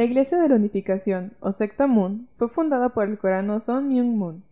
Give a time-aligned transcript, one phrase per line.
[0.00, 4.16] La Iglesia de la Unificación, o secta Moon, fue fundada por el coreano Son Myung
[4.16, 4.42] Moon.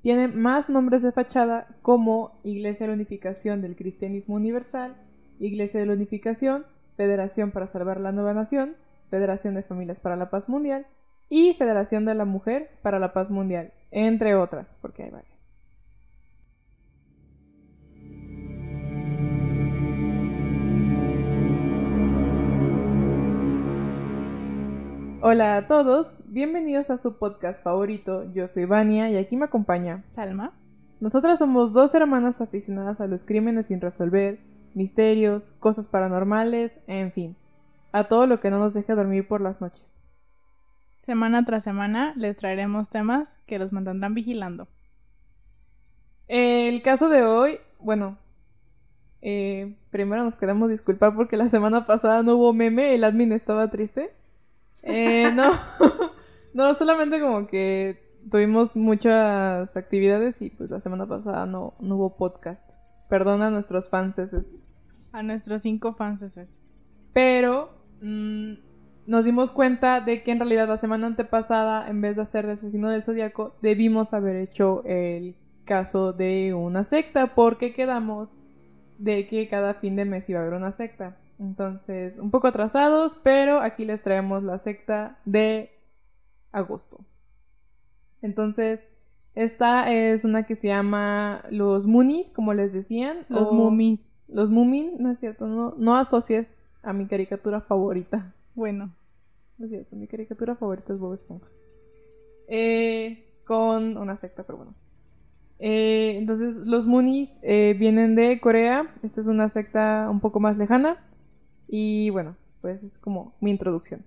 [0.00, 4.94] Tiene más nombres de fachada como Iglesia de la Unificación del Cristianismo Universal,
[5.40, 8.76] Iglesia de la Unificación, Federación para Salvar la Nueva Nación,
[9.10, 10.86] Federación de Familias para la Paz Mundial
[11.28, 15.31] y Federación de la Mujer para la Paz Mundial, entre otras, porque hay varias.
[25.24, 28.24] Hola a todos, bienvenidos a su podcast favorito.
[28.34, 30.52] Yo soy Vania y aquí me acompaña Salma.
[30.98, 34.40] Nosotras somos dos hermanas aficionadas a los crímenes sin resolver,
[34.74, 37.36] misterios, cosas paranormales, en fin,
[37.92, 40.00] a todo lo que no nos deje dormir por las noches.
[40.98, 44.66] Semana tras semana les traeremos temas que los mantendrán vigilando.
[46.26, 48.18] El caso de hoy, bueno,
[49.20, 53.70] eh, primero nos queremos disculpar porque la semana pasada no hubo meme, el admin estaba
[53.70, 54.10] triste.
[54.82, 55.52] Eh, no,
[56.54, 62.16] no, solamente como que tuvimos muchas actividades y pues la semana pasada no, no hubo
[62.16, 62.68] podcast.
[63.08, 64.60] Perdona a nuestros fanses.
[65.12, 66.58] A nuestros cinco fanses.
[67.12, 67.70] Pero
[68.00, 68.54] mm,
[69.06, 72.52] nos dimos cuenta de que en realidad la semana antepasada, en vez de hacer el
[72.52, 78.36] asesino del zodiaco, debimos haber hecho el caso de una secta porque quedamos
[78.98, 81.16] de que cada fin de mes iba a haber una secta.
[81.42, 85.70] Entonces, un poco atrasados, pero aquí les traemos la secta de
[86.52, 87.00] agosto.
[88.22, 88.84] Entonces,
[89.34, 93.26] esta es una que se llama los Moonies, como les decían.
[93.28, 94.10] Los o- mumis.
[94.28, 98.32] Los Moomin, no es cierto, no, no asocies a mi caricatura favorita.
[98.54, 98.94] Bueno,
[99.58, 101.48] No es cierto, mi caricatura favorita es Bob Esponja.
[102.48, 104.74] Eh, con una secta, pero bueno.
[105.58, 108.86] Eh, entonces, los Moonies eh, vienen de Corea.
[109.02, 110.96] Esta es una secta un poco más lejana.
[111.74, 114.04] Y bueno, pues es como mi introducción.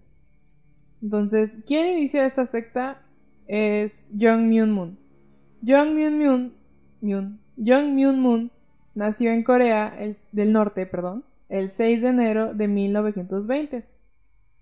[1.02, 3.02] Entonces, ¿quién inició esta secta?
[3.48, 5.00] Es Jung Myun Moon.
[5.66, 8.52] Jung Myun Moon, Jung Moon
[8.94, 13.86] nació en Corea el- del Norte, perdón, el 6 de enero de 1920.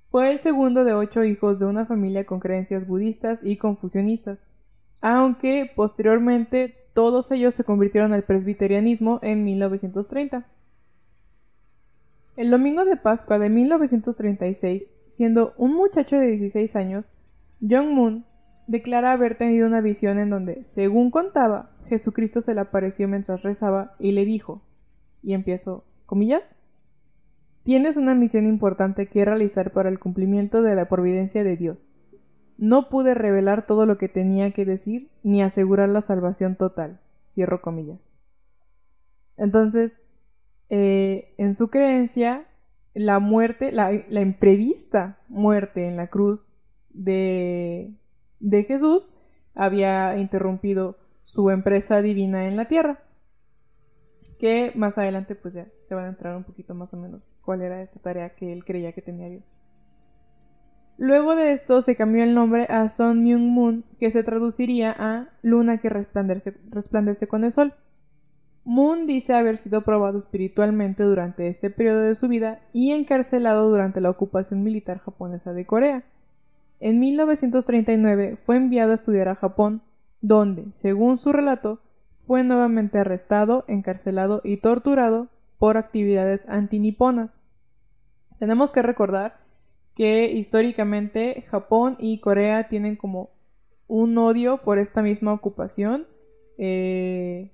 [0.10, 4.46] Fue el segundo de ocho hijos de una familia con creencias budistas y confucianistas,
[5.02, 10.46] aunque posteriormente todos ellos se convirtieron al presbiterianismo en 1930.
[12.36, 17.14] El domingo de Pascua de 1936, siendo un muchacho de 16 años,
[17.62, 18.26] Jong Moon
[18.68, 23.96] declara haber tenido una visión en donde, según contaba, Jesucristo se le apareció mientras rezaba
[24.00, 24.62] y le dijo,
[25.22, 26.56] y empiezo, comillas,
[27.64, 31.90] Tienes una misión importante que realizar para el cumplimiento de la providencia de Dios.
[32.58, 37.00] No pude revelar todo lo que tenía que decir ni asegurar la salvación total.
[37.26, 38.12] Cierro comillas.
[39.38, 40.02] Entonces,
[40.70, 42.46] eh, en su creencia,
[42.94, 46.54] la muerte, la, imprevista muerte en la cruz
[46.90, 47.92] de,
[48.40, 49.14] de Jesús
[49.56, 53.04] había interrumpido su empresa divina en la tierra
[54.44, 57.62] que más adelante pues ya se van a entrar un poquito más o menos cuál
[57.62, 59.56] era esta tarea que él creía que tenía Dios.
[60.98, 65.30] Luego de esto se cambió el nombre a Sun Myung Moon, que se traduciría a
[65.44, 67.74] luna que resplandece con el sol.
[68.66, 74.00] Moon dice haber sido probado espiritualmente durante este periodo de su vida y encarcelado durante
[74.00, 76.04] la ocupación militar japonesa de Corea.
[76.80, 79.82] En 1939 fue enviado a estudiar a Japón,
[80.22, 81.80] donde, según su relato,
[82.14, 85.28] fue nuevamente arrestado, encarcelado y torturado
[85.60, 87.40] por actividades antiniponas.
[88.40, 89.38] Tenemos que recordar
[89.96, 93.30] que históricamente Japón y Corea tienen como
[93.88, 96.08] un odio por esta misma ocupación,
[96.58, 97.53] eh,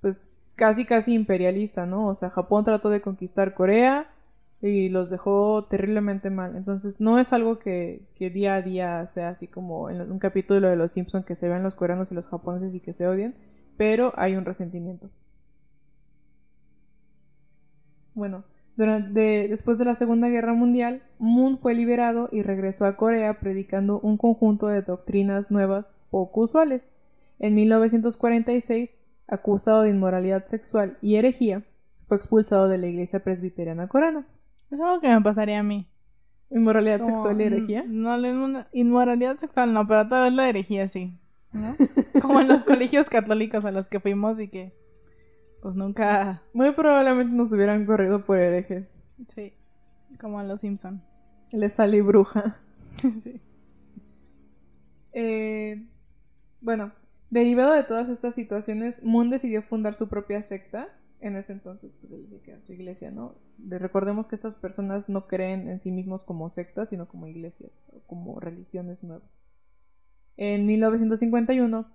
[0.00, 2.08] pues casi casi imperialista, ¿no?
[2.08, 4.10] O sea, Japón trató de conquistar Corea
[4.62, 6.56] y los dejó terriblemente mal.
[6.56, 10.68] Entonces no es algo que, que día a día sea así como en un capítulo
[10.68, 13.34] de Los Simpson que se ven los coreanos y los japoneses y que se odian
[13.76, 15.10] pero hay un resentimiento.
[18.14, 18.44] Bueno,
[18.76, 24.16] después de la Segunda Guerra Mundial, Moon fue liberado y regresó a Corea predicando un
[24.16, 26.90] conjunto de doctrinas nuevas poco usuales.
[27.38, 31.62] En 1946, acusado de inmoralidad sexual y herejía,
[32.06, 34.26] fue expulsado de la iglesia presbiteriana coreana.
[34.70, 35.88] es algo que me pasaría a mí.
[36.50, 37.82] ¿Inmoralidad Como, sexual y herejía?
[37.82, 41.18] mm, No, la inmo- inmoralidad sexual no, pero tal vez la herejía sí.
[41.52, 41.74] ¿no?
[42.22, 44.72] Como en los colegios católicos a los que fuimos y que
[45.62, 46.42] pues nunca...
[46.52, 48.94] Muy probablemente nos hubieran corrido por herejes.
[49.28, 49.54] Sí,
[50.20, 51.02] como en los Simpson.
[51.50, 52.56] Le salí bruja.
[53.20, 53.40] sí.
[55.12, 55.84] Eh,
[56.60, 56.92] bueno,
[57.36, 60.88] derivado de todas estas situaciones, Moon decidió fundar su propia secta,
[61.20, 63.34] en ese entonces, pues él dice que a su iglesia, ¿no?
[63.58, 68.00] Recordemos que estas personas no creen en sí mismos como sectas, sino como iglesias o
[68.06, 69.44] como religiones nuevas.
[70.36, 71.86] En 1951,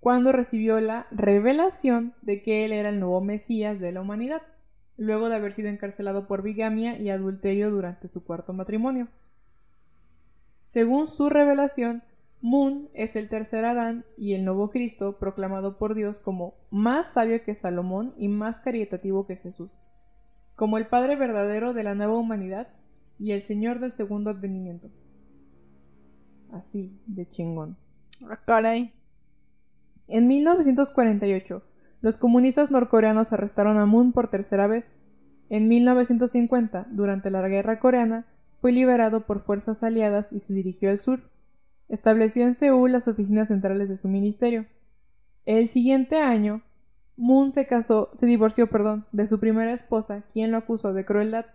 [0.00, 4.42] cuando recibió la revelación de que él era el nuevo Mesías de la humanidad,
[4.96, 9.08] luego de haber sido encarcelado por bigamia y adulterio durante su cuarto matrimonio.
[10.64, 12.02] Según su revelación,
[12.42, 17.42] Moon es el tercer Adán y el nuevo Cristo proclamado por Dios como más sabio
[17.42, 19.82] que Salomón y más caritativo que Jesús,
[20.54, 22.68] como el Padre verdadero de la nueva humanidad
[23.18, 24.90] y el Señor del segundo advenimiento.
[26.52, 27.76] Así de chingón.
[28.28, 28.92] Ah, caray.
[30.06, 31.62] En 1948,
[32.00, 34.98] los comunistas norcoreanos arrestaron a Moon por tercera vez.
[35.48, 38.26] En 1950, durante la guerra coreana,
[38.60, 41.30] fue liberado por fuerzas aliadas y se dirigió al sur
[41.88, 44.66] estableció en Seúl las oficinas centrales de su ministerio.
[45.44, 46.62] El siguiente año,
[47.16, 51.46] Moon se casó, se divorció, perdón, de su primera esposa, quien lo acusó de crueldad.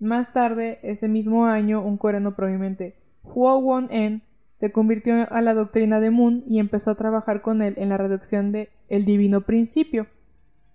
[0.00, 4.22] Más tarde, ese mismo año, un coreano prominente, Huo Won-en,
[4.54, 7.98] se convirtió a la doctrina de Moon y empezó a trabajar con él en la
[7.98, 10.06] reducción de El Divino Principio,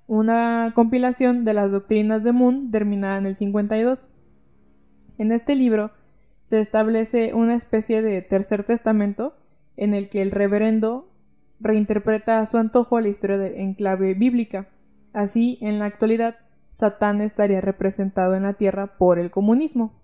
[0.06, 4.10] una compilación de las doctrinas de Moon terminada en el 52.
[5.18, 5.92] En este libro
[6.44, 9.36] se establece una especie de tercer testamento
[9.78, 11.12] en el que el reverendo
[11.60, 14.70] reinterpreta a su antojo la historia de, en clave bíblica.
[15.14, 16.38] Así, en la actualidad,
[16.72, 20.02] Satán estaría representado en la tierra por el comunismo.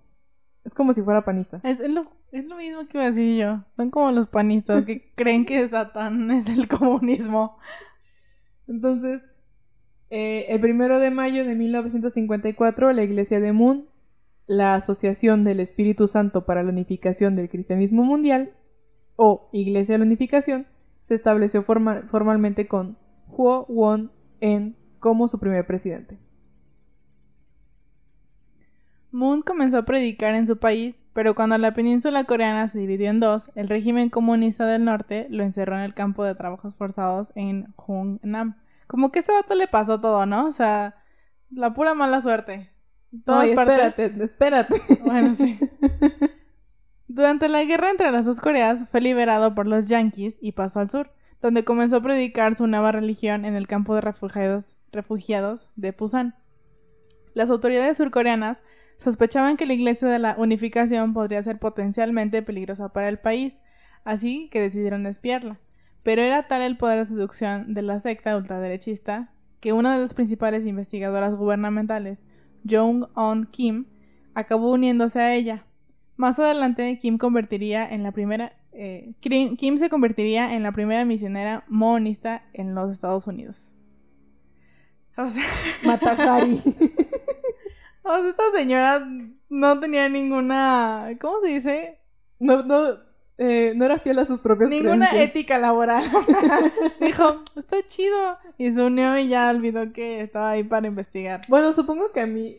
[0.64, 1.62] Es como si fuera panista.
[1.64, 3.64] Es, lo, mismo que iba a decir yo.
[3.78, 7.58] Son como los panistas que creen que Satán es el comunismo.
[8.68, 9.24] Entonces,
[10.10, 13.88] eh, el primero de mayo de 1954, la iglesia de Moon
[14.48, 18.54] la Asociación del Espíritu Santo para la Unificación del Cristianismo Mundial,
[19.16, 20.68] o Iglesia de la Unificación,
[21.00, 22.98] se estableció formalmente con
[23.28, 26.20] Huo Won-en como su primer presidente.
[29.12, 33.20] Moon comenzó a predicar en su país, pero cuando la península coreana se dividió en
[33.20, 37.74] dos, el régimen comunista del norte lo encerró en el campo de trabajos forzados en
[37.78, 38.58] Hungnam.
[38.86, 40.48] Como que a este vato le pasó todo, ¿no?
[40.48, 40.96] O sea,
[41.50, 42.70] la pura mala suerte.
[43.26, 44.82] Todas espérate, espérate.
[45.04, 45.58] Bueno, sí.
[47.08, 50.90] Durante la guerra entre las dos Coreas fue liberado por los yanquis y pasó al
[50.90, 51.12] sur,
[51.42, 56.36] donde comenzó a predicar su nueva religión en el campo de refugiados, refugiados de Pusan.
[57.34, 58.62] Las autoridades surcoreanas
[58.98, 63.60] sospechaban que la Iglesia de la Unificación podría ser potencialmente peligrosa para el país,
[64.04, 65.60] así que decidieron espiarla.
[66.04, 70.14] Pero era tal el poder de seducción de la secta ultraderechista que una de las
[70.14, 72.26] principales investigadoras gubernamentales,
[72.70, 73.86] Jong-on Kim,
[74.34, 75.66] acabó uniéndose a ella.
[76.16, 81.64] Más adelante, Kim convertiría en la primera eh, Kim se convertiría en la primera misionera
[81.68, 83.72] monista en los Estados Unidos.
[85.18, 85.44] O sea,
[85.84, 86.62] Matahari.
[88.04, 89.08] o sea, esta señora
[89.50, 92.00] no tenía ninguna, ¿cómo se dice?
[92.40, 93.00] No, no,
[93.38, 96.04] eh, no era fiel a sus propias Ninguna ética laboral.
[97.00, 98.38] Dijo, está chido.
[98.58, 101.42] Y se unió y ya olvidó que estaba ahí para investigar.
[101.48, 102.58] Bueno, supongo que a mí.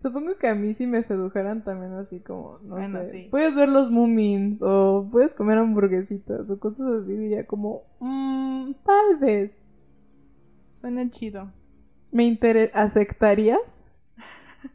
[0.00, 3.28] Supongo que a mí si me sedujeran también así como, no bueno, sé.
[3.32, 7.12] Puedes ver los Moomins o puedes comer hamburguesitas o cosas así.
[7.12, 9.60] Diría como, mmm, tal vez.
[10.74, 11.52] Suena chido.
[12.12, 12.80] ¿Me interesa?
[12.80, 13.84] ¿Aceptarías?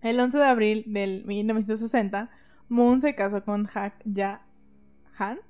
[0.00, 2.30] El 11 de abril del 1960
[2.70, 4.46] Moon se casó con Hak Ya
[5.18, 5.40] Han,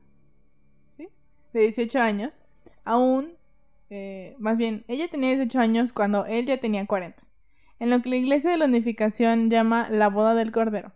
[0.96, 1.08] ¿sí?
[1.52, 2.40] De 18 años.
[2.84, 3.34] Aún,
[3.90, 7.22] eh, más bien, ella tenía 18 años cuando él ya tenía 40.
[7.78, 10.92] En lo que la Iglesia de la Unificación llama la boda del Cordero.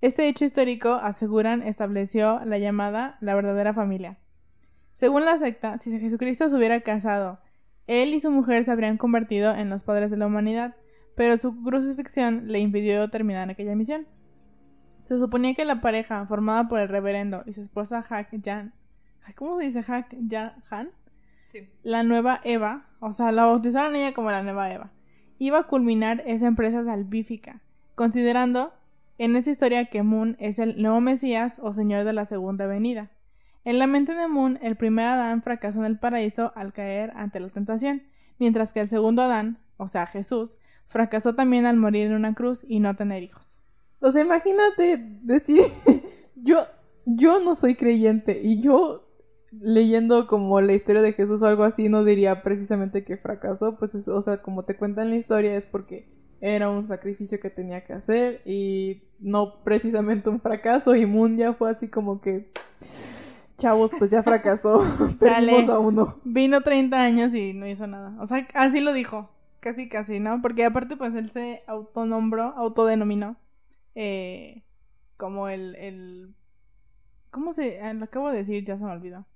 [0.00, 4.18] Este hecho histórico, aseguran, estableció la llamada la verdadera familia.
[4.92, 7.40] Según la secta, si Jesucristo se hubiera casado,
[7.88, 10.76] él y su mujer se habrían convertido en los padres de la humanidad,
[11.16, 14.06] pero su crucifixión le impidió terminar aquella misión.
[15.04, 18.72] Se suponía que la pareja, formada por el reverendo y su esposa Hak Jan,
[19.34, 20.14] ¿cómo se dice Hak
[20.70, 20.90] Han?
[21.46, 21.68] Sí.
[21.82, 24.92] La nueva Eva, o sea, la bautizaron ella como la nueva Eva,
[25.38, 27.60] iba a culminar esa empresa salvífica,
[27.94, 28.72] considerando
[29.18, 33.10] en esa historia que Moon es el nuevo Mesías o Señor de la Segunda Venida.
[33.64, 37.40] En la mente de Moon, el primer Adán fracasó en el paraíso al caer ante
[37.40, 38.02] la tentación,
[38.38, 42.64] mientras que el segundo Adán, o sea, Jesús, fracasó también al morir en una cruz
[42.66, 43.63] y no tener hijos.
[44.00, 45.62] O sea, imagínate decir,
[46.36, 46.66] yo,
[47.06, 49.08] yo no soy creyente y yo
[49.60, 53.94] leyendo como la historia de Jesús o algo así no diría precisamente que fracasó, pues
[54.08, 56.08] o sea, como te cuentan la historia es porque
[56.40, 61.54] era un sacrificio que tenía que hacer y no precisamente un fracaso y Moon ya
[61.54, 62.50] fue así como que
[63.56, 64.82] Chavos, pues ya fracasó.
[65.20, 66.18] Perdimos a uno.
[66.24, 68.14] Vino 30 años y no hizo nada.
[68.20, 69.30] O sea, así lo dijo.
[69.60, 70.42] Casi, casi, ¿no?
[70.42, 73.36] Porque aparte, pues él se autonombró, autodenominó
[73.94, 74.62] eh,
[75.16, 76.34] como el, el.
[77.30, 77.80] ¿Cómo se.?
[77.80, 79.26] ah, Lo acabo de decir, ya se me olvidó.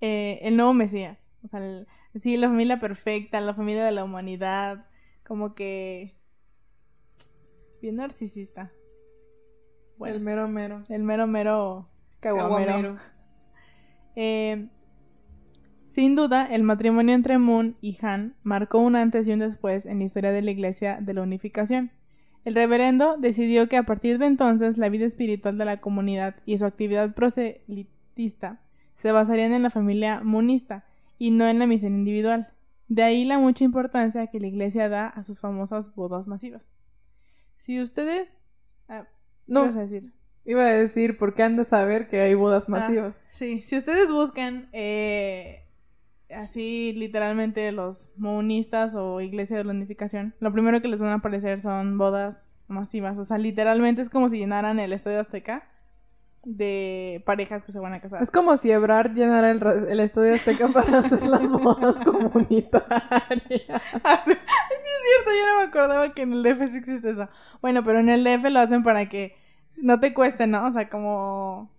[0.00, 1.32] Eh, el nuevo Mesías.
[1.42, 1.86] O sea, el-
[2.16, 4.86] sí, la familia perfecta, la familia de la humanidad.
[5.24, 6.14] Como que.
[7.80, 8.72] Bien narcisista.
[9.98, 10.82] Bueno, El mero mero.
[10.88, 11.88] el mero mero
[12.20, 12.66] caguamero.
[12.72, 12.98] Caguamero.
[14.18, 14.68] Eh,
[15.88, 19.98] sin duda, el matrimonio entre Moon y Han marcó un antes y un después en
[19.98, 21.90] la historia de la Iglesia de la Unificación.
[22.46, 26.56] El reverendo decidió que a partir de entonces la vida espiritual de la comunidad y
[26.56, 28.60] su actividad proselitista
[28.94, 30.84] se basarían en la familia moonista
[31.18, 32.54] y no en la misión individual.
[32.86, 36.72] De ahí la mucha importancia que la Iglesia da a sus famosas bodas masivas.
[37.56, 38.28] Si ustedes...
[38.88, 40.12] ah, ¿qué No, a decir?
[40.44, 43.24] iba a decir, ¿por qué han de saber que hay bodas masivas?
[43.26, 45.65] Ah, sí, si ustedes buscan eh,
[46.30, 51.14] así literalmente los moonistas o Iglesia de la Unificación, lo primero que les van a
[51.14, 53.18] aparecer son bodas masivas.
[53.18, 55.68] O sea, literalmente es como si llenaran el Estadio Azteca
[56.46, 58.22] de parejas que se van a casar.
[58.22, 62.86] Es como si Ebrard llenara el, el estadio Azteca para hacer las bodas comunitarias.
[64.04, 67.10] Ah, sí, sí, es cierto, yo no me acordaba que en el DF sí existe
[67.10, 67.28] eso.
[67.60, 69.34] Bueno, pero en el DF lo hacen para que
[69.76, 70.66] no te cueste, ¿no?
[70.66, 71.70] O sea, como...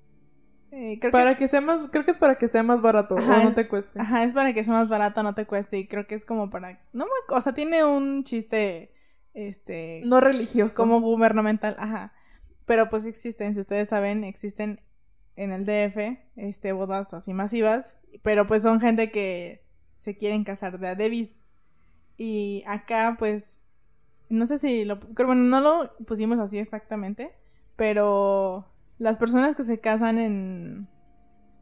[0.77, 3.17] eh, creo que- Para que sea más, creo que es para que sea más barato
[3.17, 3.99] Ajá, o no te cueste.
[3.99, 5.77] Ajá, es para que sea más barato, no te cueste.
[5.79, 6.79] Y creo que es como para.
[6.93, 7.11] No me.
[7.35, 8.91] O sea, tiene un chiste.
[9.33, 10.01] Este.
[10.05, 10.75] No religioso.
[10.81, 11.75] como gubernamental.
[11.79, 12.13] Ajá.
[12.65, 14.81] Pero pues existen, si ustedes saben, existen
[15.35, 16.19] en el DF.
[16.35, 17.95] Este, bodas así masivas.
[18.23, 19.63] Pero pues son gente que
[19.95, 21.43] se quieren casar de a Davis.
[22.17, 23.59] Y acá, pues.
[24.29, 24.99] No sé si lo.
[24.99, 27.31] Creo, bueno, no lo pusimos así exactamente.
[27.75, 28.65] Pero.
[28.97, 30.87] Las personas que se casan en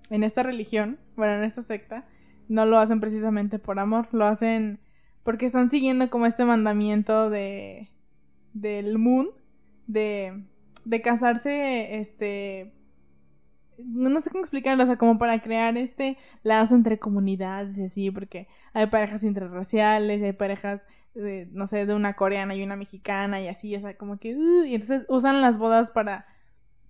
[0.10, 2.06] en esta religión, bueno, en esta secta,
[2.48, 4.80] no lo hacen precisamente por amor, lo hacen
[5.24, 7.90] porque están siguiendo como este mandamiento de
[8.54, 9.30] del moon
[9.88, 10.46] de
[10.86, 12.74] de casarse este
[13.78, 18.48] no, sé cómo explicarlo, o sea, como para crear este lazo entre comunidades así, porque
[18.74, 23.50] hay parejas interraciales, hay parejas de, no sé, de una coreana y una mexicana y
[23.50, 26.26] así, o sea, como que, uh, y entonces usan las bodas para,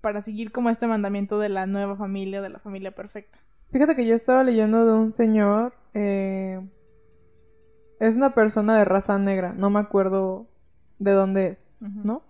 [0.05, 3.39] para seguir como este mandamiento de la nueva familia, de la familia perfecta.
[3.71, 5.73] Fíjate que yo estaba leyendo de un señor.
[5.95, 6.61] eh,
[7.99, 9.55] es una persona de raza negra.
[9.57, 10.45] No me acuerdo
[10.99, 11.71] de dónde es.
[11.79, 12.21] ¿no?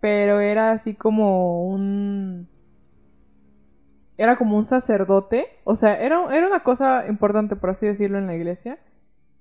[0.00, 2.48] Pero era así como un.
[4.16, 5.48] Era como un sacerdote.
[5.64, 8.78] O sea, era, era una cosa importante, por así decirlo, en la iglesia.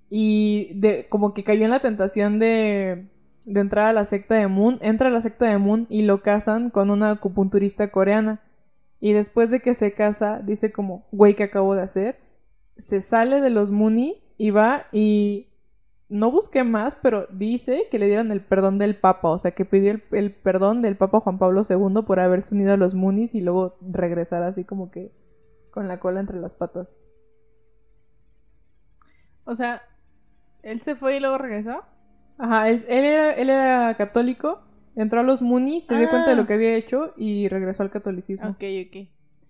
[0.10, 3.08] Y de, como que cayó en la tentación de,
[3.46, 4.78] de entrar a la secta de Moon.
[4.82, 8.42] Entra a la secta de Moon y lo casan con una acupunturista coreana.
[9.00, 12.20] Y después de que se casa, dice como, güey, ¿qué acabo de hacer?
[12.78, 15.50] Se sale de los Moonies y va y
[16.08, 19.66] no busqué más, pero dice que le dieron el perdón del Papa, o sea, que
[19.66, 23.42] pidió el, perdón del Papa Juan Pablo II por haberse unido a los Moonies y
[23.42, 25.12] luego regresar así como que
[25.72, 27.00] con la cola entre las patas.
[29.44, 29.82] O sea,
[30.62, 31.84] él se fue y luego regresó.
[32.38, 34.62] Ajá, él, él era, él era católico,
[34.96, 36.38] entró a los Moonies, se dio cuenta de Ah.
[36.38, 38.50] lo que había hecho y regresó al catolicismo.
[38.50, 39.08] Ok, ok.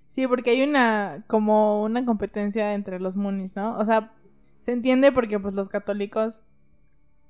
[0.08, 3.78] Sí, porque hay una, como una competencia entre los Moonies, ¿no?
[3.78, 4.13] O sea,
[4.60, 6.42] se entiende porque pues los católicos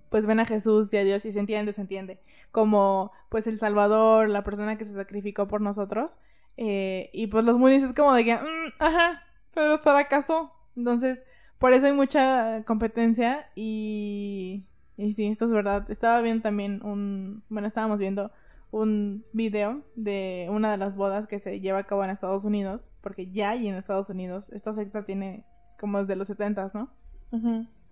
[0.10, 2.20] pues ven a Jesús y a Dios y se entiende, se entiende.
[2.52, 6.18] Como pues el Salvador, la persona que se sacrificó por nosotros.
[6.56, 9.24] eh, y pues los Moonies es como de que, "Mm, ajá,
[9.56, 10.52] pero fracasó.
[10.76, 11.24] Entonces,
[11.58, 14.68] por eso hay mucha competencia y...
[14.98, 15.90] Y sí, esto es verdad.
[15.90, 17.44] Estaba viendo también un...
[17.50, 18.32] Bueno, estábamos viendo
[18.74, 22.90] un video de una de las bodas que se lleva a cabo en Estados Unidos,
[23.02, 25.46] porque ya hay en Estados Unidos, esta secta tiene
[25.80, 26.90] como desde los 70, ¿no?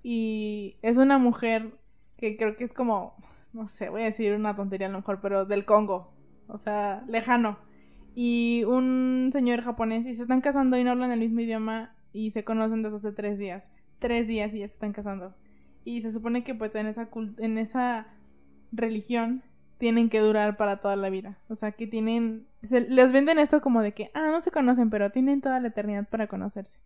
[0.01, 1.77] Y es una mujer
[2.17, 3.15] que creo que es como,
[3.53, 6.13] no sé, voy a decir una tontería a lo mejor, pero del Congo,
[6.48, 7.60] o sea, lejano.
[8.15, 12.31] Y un señor japonés y se están casando y no hablan el mismo idioma y
[12.31, 13.70] se conocen desde hace tres días.
[14.00, 15.36] Tres días y ya se están casando.
[15.83, 18.07] Y se supone que pues en esa, cult- en esa
[18.71, 19.43] religión
[19.77, 21.39] tienen que durar para toda la vida.
[21.50, 22.47] O sea, que tienen...
[22.61, 25.69] Se, les venden esto como de que, ah, no se conocen, pero tienen toda la
[25.69, 26.79] eternidad para conocerse.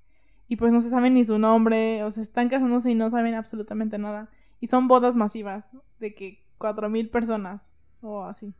[0.47, 3.33] Y pues no se saben ni su nombre, o sea, están casándose y no saben
[3.33, 4.29] absolutamente nada.
[4.61, 8.53] Y son bodas masivas, de que cuatro mil personas, o así.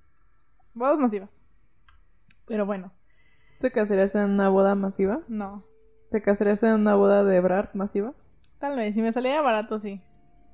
[0.73, 1.41] Bodas masivas.
[2.47, 2.91] Pero bueno,
[3.51, 5.21] ¿Tú ¿Te casarías en una boda masiva?
[5.29, 5.63] no.
[6.11, 8.13] ¿Te casarías en una boda de Ebrard masiva?
[8.59, 10.01] Tal vez, si me saliera barato, sí.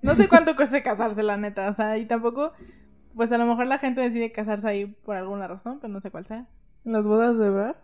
[0.01, 1.69] No sé cuánto cueste casarse, la neta.
[1.69, 2.53] O sea, y tampoco,
[3.15, 6.11] pues a lo mejor la gente decide casarse ahí por alguna razón, pero no sé
[6.11, 6.47] cuál sea.
[6.85, 7.75] ¿En las bodas de Ebrard?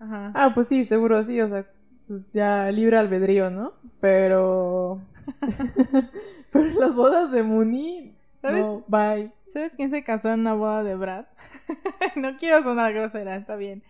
[0.00, 0.32] Ajá.
[0.34, 1.66] Ah, pues sí, seguro sí, o sea,
[2.08, 3.74] pues ya libre albedrío, ¿no?
[4.00, 5.00] Pero...
[6.52, 8.16] Pero en las bodas de Mooney...
[8.42, 8.64] ¿Sabes?
[8.64, 9.30] No, bye.
[9.46, 11.26] ¿Sabes quién se casó en una boda de Brad?
[12.16, 13.84] no quiero sonar grosera, está bien.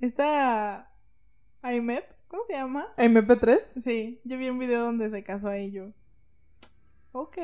[0.00, 0.90] Esta...
[1.62, 2.86] Aimep, ¿cómo se llama?
[2.96, 3.60] MP3.
[3.82, 5.92] Sí, yo vi un video donde se casó a ello.
[7.12, 7.38] Ok.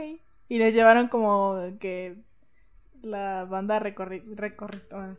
[0.49, 2.23] Y les llevaron como que
[3.03, 5.15] la banda recorri recorri ah,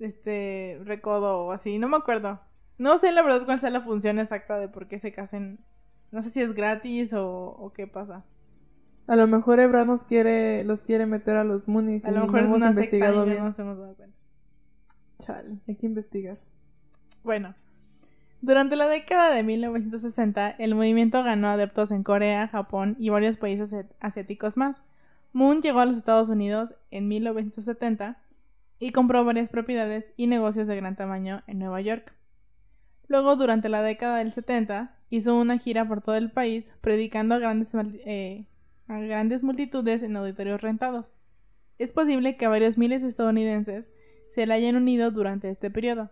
[0.00, 2.40] este recodo o así, no me acuerdo.
[2.78, 5.64] No sé la verdad cuál sea la función exacta de por qué se casen.
[6.10, 8.24] No sé si es gratis o, o qué pasa.
[9.06, 12.04] A lo mejor Ebra nos quiere, los quiere meter a los Moonies.
[12.04, 13.44] A y lo mejor no es hemos una secta investigado no bien.
[13.44, 14.16] nos hemos dado cuenta.
[15.18, 16.38] Chale, hay que investigar.
[17.22, 17.54] Bueno,
[18.42, 23.72] durante la década de 1960, el movimiento ganó adeptos en Corea, Japón y varios países
[23.72, 24.82] asi- asiáticos más.
[25.32, 28.18] Moon llegó a los Estados Unidos en 1970
[28.78, 32.12] y compró varias propiedades y negocios de gran tamaño en Nueva York.
[33.08, 37.38] Luego, durante la década del 70, hizo una gira por todo el país predicando a
[37.38, 38.46] grandes, mal- eh,
[38.88, 41.16] a grandes multitudes en auditorios rentados.
[41.78, 43.88] Es posible que varios miles de estadounidenses
[44.28, 46.10] se le hayan unido durante este periodo.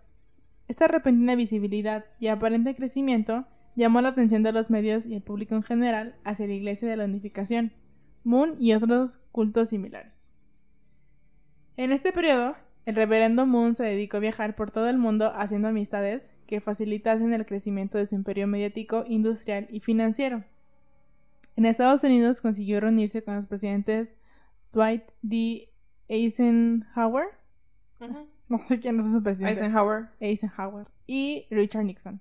[0.70, 5.56] Esta repentina visibilidad y aparente crecimiento llamó la atención de los medios y el público
[5.56, 7.72] en general hacia la Iglesia de la Unificación,
[8.22, 10.32] Moon y otros cultos similares.
[11.76, 12.54] En este periodo,
[12.86, 17.32] el reverendo Moon se dedicó a viajar por todo el mundo haciendo amistades que facilitasen
[17.32, 20.44] el crecimiento de su imperio mediático, industrial y financiero.
[21.56, 24.18] En Estados Unidos consiguió reunirse con los presidentes
[24.72, 25.68] Dwight D.
[26.06, 27.26] Eisenhower,
[28.50, 29.60] no sé quién es ese presidente.
[29.60, 30.08] Eisenhower.
[30.20, 32.20] Eisenhower y Richard Nixon,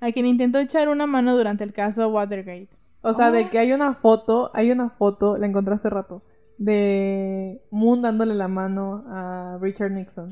[0.00, 2.68] a quien intentó echar una mano durante el caso Watergate.
[3.00, 3.32] O sea, Oh.
[3.32, 6.22] de que hay una foto, hay una foto, la encontré hace rato,
[6.58, 10.28] de Moon dándole la mano a Richard Nixon.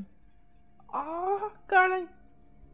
[0.89, 2.09] ¡Oh, caray!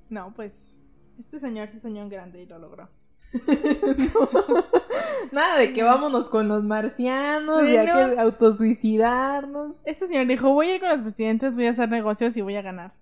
[0.09, 0.79] No, pues
[1.18, 2.88] este señor sí soñó en grande y lo logró.
[5.33, 7.95] Nada de que vámonos con los marcianos, Sí, y hay no.
[7.95, 9.83] que autosuicidarnos.
[9.87, 12.57] Este señor dijo, voy a ir con los presidentes, voy a hacer negocios y voy
[12.57, 12.92] a ganar.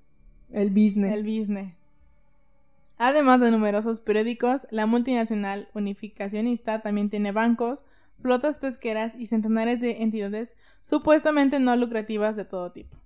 [0.53, 1.13] El business.
[1.13, 1.75] El business.
[2.99, 7.83] Además de numerosos periódicos, la multinacional unificacionista también tiene bancos,
[8.21, 12.97] flotas pesqueras y centenares de entidades supuestamente no lucrativas de todo tipo.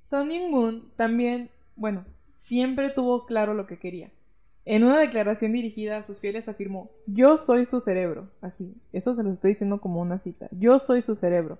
[0.00, 2.04] Son Myung-moon también, bueno,
[2.36, 4.12] siempre tuvo claro lo que quería.
[4.66, 8.30] En una declaración dirigida a sus fieles afirmó, yo soy su cerebro.
[8.40, 10.48] Así, eso se lo estoy diciendo como una cita.
[10.50, 11.58] Yo soy su cerebro.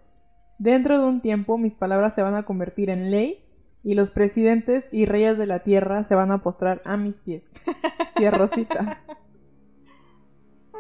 [0.59, 3.45] Dentro de un tiempo mis palabras se van a convertir en ley
[3.85, 7.53] y los presidentes y reyes de la tierra se van a postrar a mis pies.
[8.19, 9.01] Cierro cita.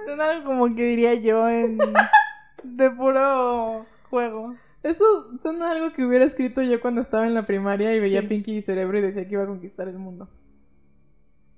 [0.08, 1.78] Es algo como que diría yo en...
[2.64, 4.56] de puro juego.
[4.82, 5.04] Eso
[5.38, 8.26] suena algo que hubiera escrito yo cuando estaba en la primaria y veía Sí.
[8.26, 10.28] Pinky y Cerebro y decía que iba a conquistar el mundo.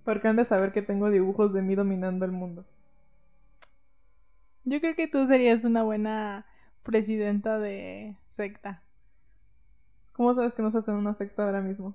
[0.09, 2.65] Porque han de saber que tengo dibujos de mí dominando el mundo.
[4.65, 6.47] Yo creo que tú serías una buena
[6.83, 8.83] presidenta de secta.
[10.15, 11.95] ¿Cómo sabes que no estás en una secta ahora mismo?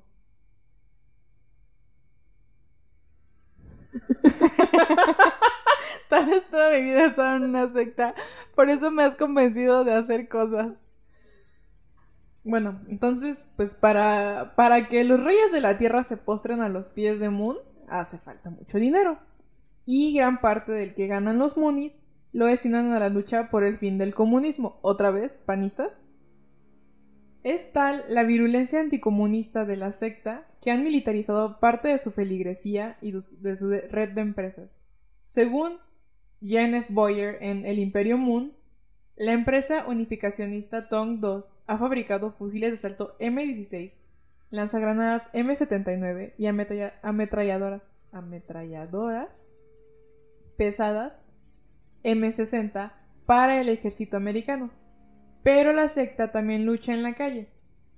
[6.08, 8.14] Tal vez toda mi vida he estado en una secta.
[8.54, 10.80] Por eso me has convencido de hacer cosas.
[12.44, 16.92] Bueno, entonces, pues para, para que los reyes de la tierra se postren a los
[16.92, 19.20] pies de Moon, hace falta mucho dinero.
[19.86, 21.98] Y gran parte del que ganan los Moonies
[22.32, 24.80] lo destinan a la lucha por el fin del comunismo.
[24.82, 26.02] Otra vez, panistas.
[27.44, 32.98] Es tal la virulencia anticomunista de la secta que han militarizado parte de su feligresía
[33.02, 34.82] y de su- red de empresas.
[35.26, 35.74] Según
[36.42, 38.54] Janet Boyer en El Imperio Moon,
[39.16, 44.02] la empresa unificacionista Tong 2 ha fabricado fusiles de asalto M16,
[44.54, 49.48] lanzagranadas M79 y ametralla- ametralladoras, ametralladoras
[50.58, 51.20] pesadas
[52.04, 52.92] M60
[53.26, 54.70] para el ejército americano.
[55.42, 57.48] Pero la secta también lucha en la calle.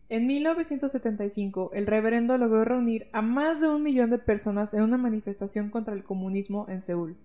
[0.08, 4.98] En 1975, el reverendo logró reunir a más de un millón de personas en una
[4.98, 7.18] manifestación contra el comunismo en Seúl.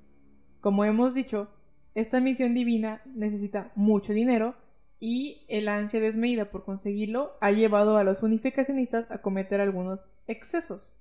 [0.61, 1.49] Como hemos dicho,
[1.95, 4.57] esta misión divina necesita mucho dinero
[5.00, 10.98] y el ansia desmedida por conseguirlo ha llevado a los unificacionistas a cometer algunos excesos.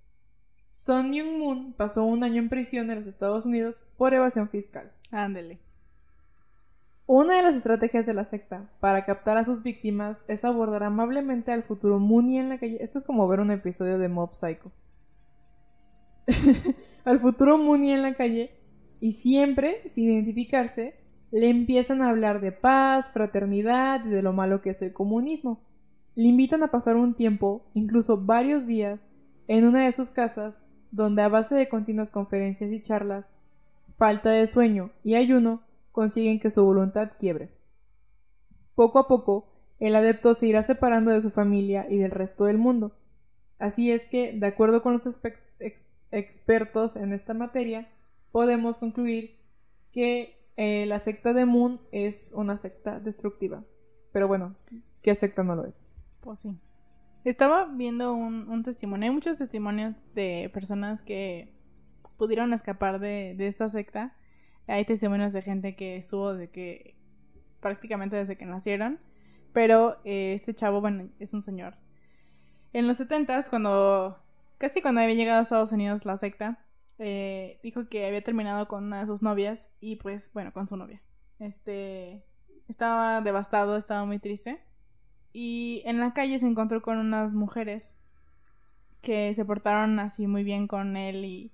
[0.71, 4.91] Son Myung Moon pasó un año en prisión en los Estados Unidos por evasión fiscal.
[5.12, 5.59] Ándele.
[7.05, 11.51] Una de las estrategias de la secta para captar a sus víctimas es abordar amablemente
[11.51, 12.77] al futuro Mooney en la calle.
[12.81, 14.71] Esto es como ver un episodio de Mob Psycho.
[17.05, 18.51] al futuro Mooney en la calle
[18.99, 20.98] y siempre, sin identificarse,
[21.32, 25.62] le empiezan a hablar de paz, fraternidad y de lo malo que es el comunismo.
[26.15, 29.08] Le invitan a pasar un tiempo, incluso varios días,
[29.48, 33.32] en una de sus casas, donde a base de continuas conferencias y charlas,
[33.98, 35.62] falta de sueño y ayuno
[35.92, 37.50] consiguen que su voluntad quiebre.
[38.76, 42.58] Poco a poco, el adepto se irá separando de su familia y del resto del
[42.58, 42.94] mundo.
[43.60, 45.08] Así es que, de acuerdo con los
[46.12, 47.88] expertos en esta materia,
[48.32, 49.38] podemos concluir
[49.92, 53.63] que eh, la secta de Moon es una secta destructiva.
[54.12, 54.58] Pero bueno,
[55.02, 55.88] ¿qué secta no lo es?
[56.19, 56.60] Pues sí.
[57.24, 59.08] Estaba viendo un, testimonio.
[59.08, 61.56] Hay muchos testimonios de personas que
[62.17, 64.13] pudieron escapar de, esta secta.
[64.67, 66.98] Hay testimonios de gente que estuvo de que
[67.62, 69.00] prácticamente desde que nacieron.
[69.54, 71.78] Pero eh, este chavo, bueno, es un señor.
[72.74, 74.22] En los 70 cuando
[74.58, 76.60] casi cuando había llegado a Estados Unidos la secta,
[76.99, 80.75] eh, dijo que había terminado con una de sus novias y pues, bueno, con su
[80.75, 81.01] novia.
[81.39, 82.25] Este,
[82.67, 84.62] estaba devastado, estaba muy triste.
[85.31, 87.95] Y en la calle se encontró con unas mujeres
[89.01, 91.53] que se portaron así muy bien con él y,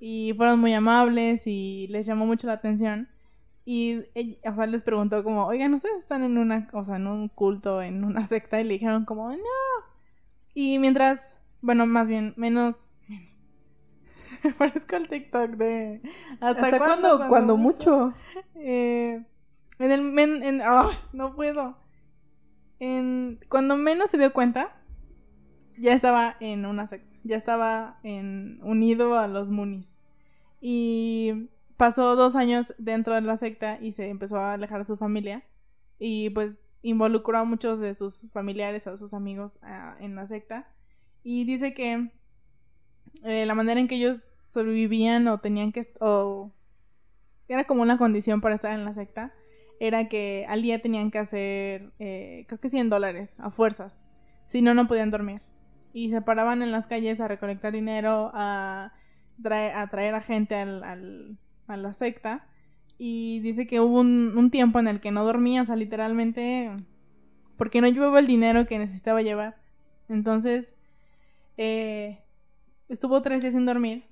[0.00, 3.08] y fueron muy amables y les llamó mucho la atención.
[3.64, 4.00] Y,
[4.44, 7.82] o sea, les preguntó como, oigan, ¿ustedes están en una, o sea, en un culto,
[7.82, 8.60] en una secta?
[8.60, 9.36] Y le dijeron como, no.
[10.54, 12.90] Y mientras, bueno, más bien, menos
[14.58, 16.00] Parezco el TikTok de.
[16.40, 18.14] ¿Hasta, cuándo, cuando, mucho?
[18.54, 19.24] Eh,
[19.78, 20.18] en el.
[20.18, 20.62] En,
[21.12, 21.76] no puedo.
[22.78, 24.76] En, cuando menos se dio cuenta,
[25.78, 27.08] ya estaba en una secta.
[27.22, 29.98] Ya estaba en, unido a los Moonies.
[30.60, 34.96] Y pasó dos años dentro de la secta y se empezó a alejar de su
[34.96, 35.44] familia.
[35.98, 39.58] Y pues involucró a muchos de sus familiares, a sus amigos
[39.98, 40.68] en la secta.
[41.22, 42.10] Y dice que
[43.24, 45.86] eh, la manera en que ellos sobrevivían o tenían que...
[46.00, 46.52] o
[47.48, 49.34] era como una condición para estar en la secta,
[49.80, 54.04] era que al día tenían que hacer, eh, creo que 100 dólares, a fuerzas.
[54.46, 55.40] Si no, no podían dormir.
[55.92, 58.92] Y se paraban en las calles a recolectar dinero, a,
[59.42, 62.46] a traer a gente al, a la secta.
[62.98, 66.70] Y dice que hubo un, un, tiempo en el que no dormía, o sea, literalmente,
[67.56, 69.56] porque no llevaba el dinero que necesitaba llevar.
[70.08, 70.74] Entonces,
[71.56, 72.20] eh,
[72.90, 74.04] estuvo tres días sin dormir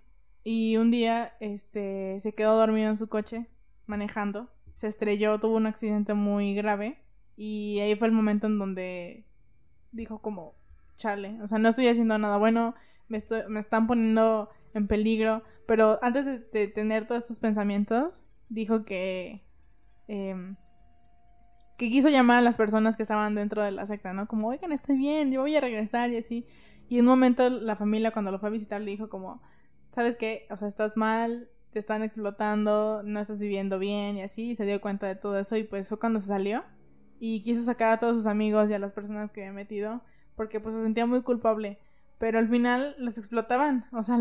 [0.44, 3.48] y un día este, se quedó dormido en su coche
[3.86, 7.02] manejando, se estrelló, tuvo un accidente muy grave
[7.36, 9.26] y ahí fue el momento en donde
[9.90, 10.54] dijo como,
[10.94, 12.74] chale, o sea, no estoy haciendo nada bueno,
[13.08, 18.84] me, estoy, me están poniendo en peligro, pero antes de, tener todos estos pensamientos, dijo
[18.84, 19.44] que...
[20.06, 20.56] Em,
[21.76, 24.26] que quiso llamar a las personas que estaban dentro de la secta, ¿no?
[24.26, 26.44] Como, oigan, estoy bien, yo voy a regresar y así.
[26.88, 29.42] Y en un momento la familia cuando lo fue a visitar le dijo como,
[29.90, 30.46] ¿sabes qué?
[30.50, 34.50] O sea, estás mal, te están explotando, no estás viviendo bien y así.
[34.50, 36.64] Y se dio cuenta de todo eso y pues fue cuando se salió.
[37.20, 40.02] Y quiso sacar a todos sus amigos y a las personas que había metido
[40.36, 41.78] porque pues se sentía muy culpable.
[42.18, 44.18] Pero al final los explotaban, o sea,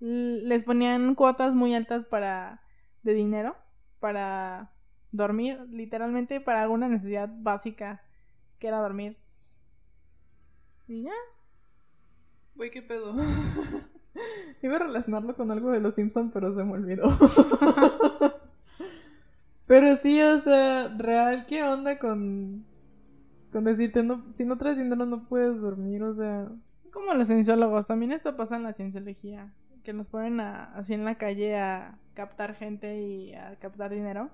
[0.00, 2.62] les ponían cuotas muy altas para
[3.02, 3.56] de dinero
[4.00, 4.72] para
[5.12, 8.02] dormir, literalmente para alguna necesidad básica
[8.58, 9.18] que era dormir.
[10.88, 11.12] Y ya,
[12.60, 13.14] Güey, qué pedo.
[14.62, 17.08] Iba a relacionarlo con algo de los Simpsons, pero se me olvidó.
[19.66, 22.66] pero sí, o sea, real, ¿qué onda con.
[23.50, 26.52] con decirte, no, si no traes dinero no puedes dormir, o sea.
[26.92, 29.54] Como los cienciólogos, también esto pasa en la cienciología.
[29.82, 34.28] Que nos ponen así en la calle a captar gente y a captar dinero.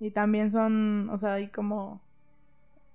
[0.00, 2.00] Y también son, o sea, hay como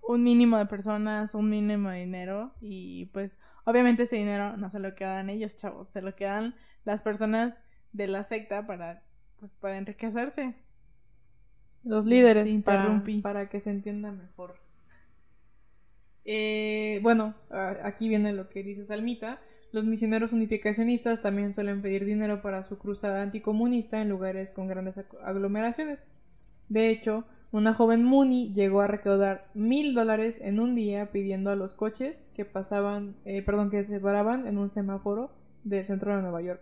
[0.08, 2.54] un mínimo de personas, un mínimo de dinero.
[2.62, 7.02] Y pues Obviamente ese dinero no se lo quedan ellos, chavos, se lo quedan las
[7.02, 7.58] personas
[7.94, 9.04] de la secta para,
[9.39, 10.56] pues, para enriquecerse.
[11.84, 14.56] Los líderes, para, para, que se entienda mejor.
[16.26, 17.36] Eh, bueno,
[17.84, 19.42] aquí viene lo que dice Salmita.
[19.72, 24.96] Los misioneros unificacionistas también suelen pedir dinero para su cruzada anticomunista en lugares con grandes
[25.24, 26.08] aglomeraciones.
[26.70, 31.56] De hecho, una joven Mooney llegó a recaudar mil dólares en un día pidiendo a
[31.56, 35.30] los coches que pasaban, eh, perdón, que se paraban en un semáforo
[35.63, 36.62] del centro de Nueva York.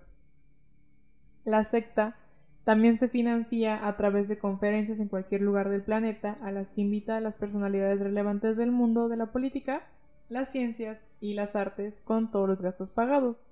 [1.46, 2.18] La secta
[2.66, 6.82] también se financia a través de conferencias en cualquier lugar del planeta a las que
[6.82, 9.84] invita a las personalidades relevantes del mundo de la política,
[10.28, 13.46] las ciencias y las artes con todos los gastos pagados.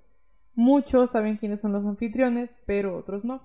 [0.54, 3.40] Muchos saben quiénes son los anfitriones, pero otros no.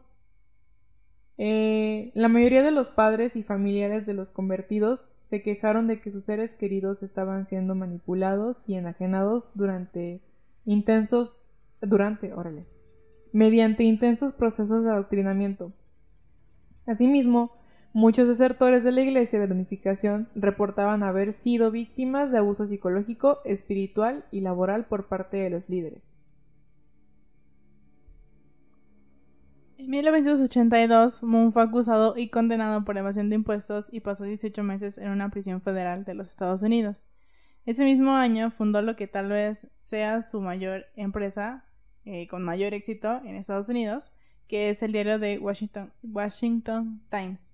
[1.38, 6.12] Eh, la mayoría de los padres y familiares de los convertidos se quejaron de que
[6.12, 10.22] sus seres queridos estaban siendo manipulados y enajenados durante
[10.66, 11.46] intensos
[11.82, 12.66] durante, órale,
[13.32, 15.74] mediante intensos procesos de adoctrinamiento.
[16.86, 17.52] Asimismo,
[17.94, 23.40] muchos desertores de la Iglesia de la Unificación reportaban haber sido víctimas de abuso psicológico,
[23.46, 26.20] espiritual y laboral por parte de los líderes.
[29.88, 35.10] 1982, Moon fue acusado y condenado por evasión de impuestos y pasó 18 meses en
[35.10, 37.06] una prisión federal de los Estados Unidos.
[37.66, 41.66] Ese mismo año fundó lo que tal vez sea su mayor empresa
[42.06, 44.12] eh, con mayor éxito en Estados Unidos,
[44.48, 47.52] que es el diario de Washington, Washington Times.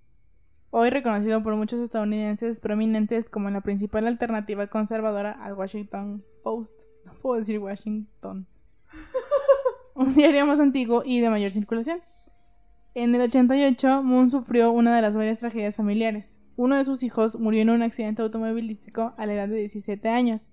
[0.69, 6.83] Hoy reconocido por muchos estadounidenses prominentes como la principal alternativa conservadora al Washington Post.
[7.05, 8.47] No puedo decir Washington.
[9.95, 12.01] Un diario más antiguo y de mayor circulación.
[12.93, 16.39] En el 88, Moon sufrió una de las varias tragedias familiares.
[16.57, 20.51] Uno de sus hijos murió en un accidente automovilístico a la edad de 17 años.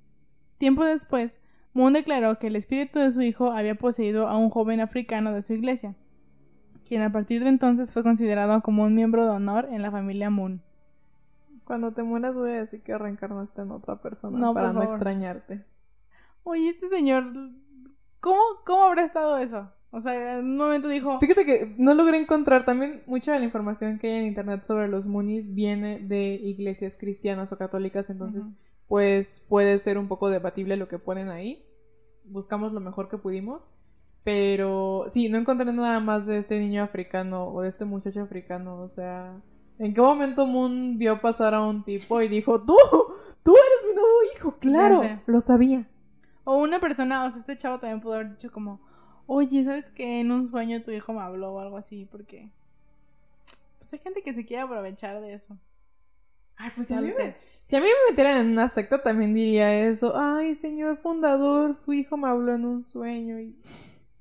[0.56, 1.40] Tiempo después,
[1.74, 5.42] Moon declaró que el espíritu de su hijo había poseído a un joven africano de
[5.42, 5.96] su iglesia,
[6.86, 10.30] quien a partir de entonces fue considerado como un miembro de honor en la familia
[10.30, 10.62] Moon.
[11.64, 15.64] Cuando te mueras voy a decir que reencarnaste en otra persona No, para no extrañarte.
[16.44, 17.32] Oye, este señor,
[18.20, 19.72] ¿cómo, cómo habrá estado eso?
[19.90, 23.46] O sea, en un momento dijo, Fíjate que no logré encontrar también mucha de la
[23.46, 28.50] información que hay en internet sobre los Moonies viene de iglesias cristianas o católicas, entonces
[28.86, 31.64] pues puede ser un poco debatible lo que ponen ahí.
[32.24, 33.62] Buscamos lo mejor que pudimos,
[34.24, 38.80] pero sí, no encontré nada más de este niño africano o de este muchacho africano,
[38.80, 39.40] o sea,
[39.78, 42.76] ¿en qué momento Moon vio pasar a un tipo y dijo, tú,
[43.42, 44.58] tú eres mi nuevo hijo?
[44.58, 45.88] Claro, lo sabía.
[46.44, 48.80] O una persona, o sea, este chavo también pudo haber dicho como,
[49.28, 50.20] oye, ¿sabes qué?
[50.20, 52.50] En un sueño tu hijo me habló o algo así, porque...
[53.78, 55.56] Pues hay gente que se quiere aprovechar de eso.
[56.56, 57.36] Ay, pues No a mí me-.
[57.62, 60.14] Si a mí me metieran en una secta también diría eso.
[60.16, 63.54] Ay, señor fundador, su hijo me habló en un sueño y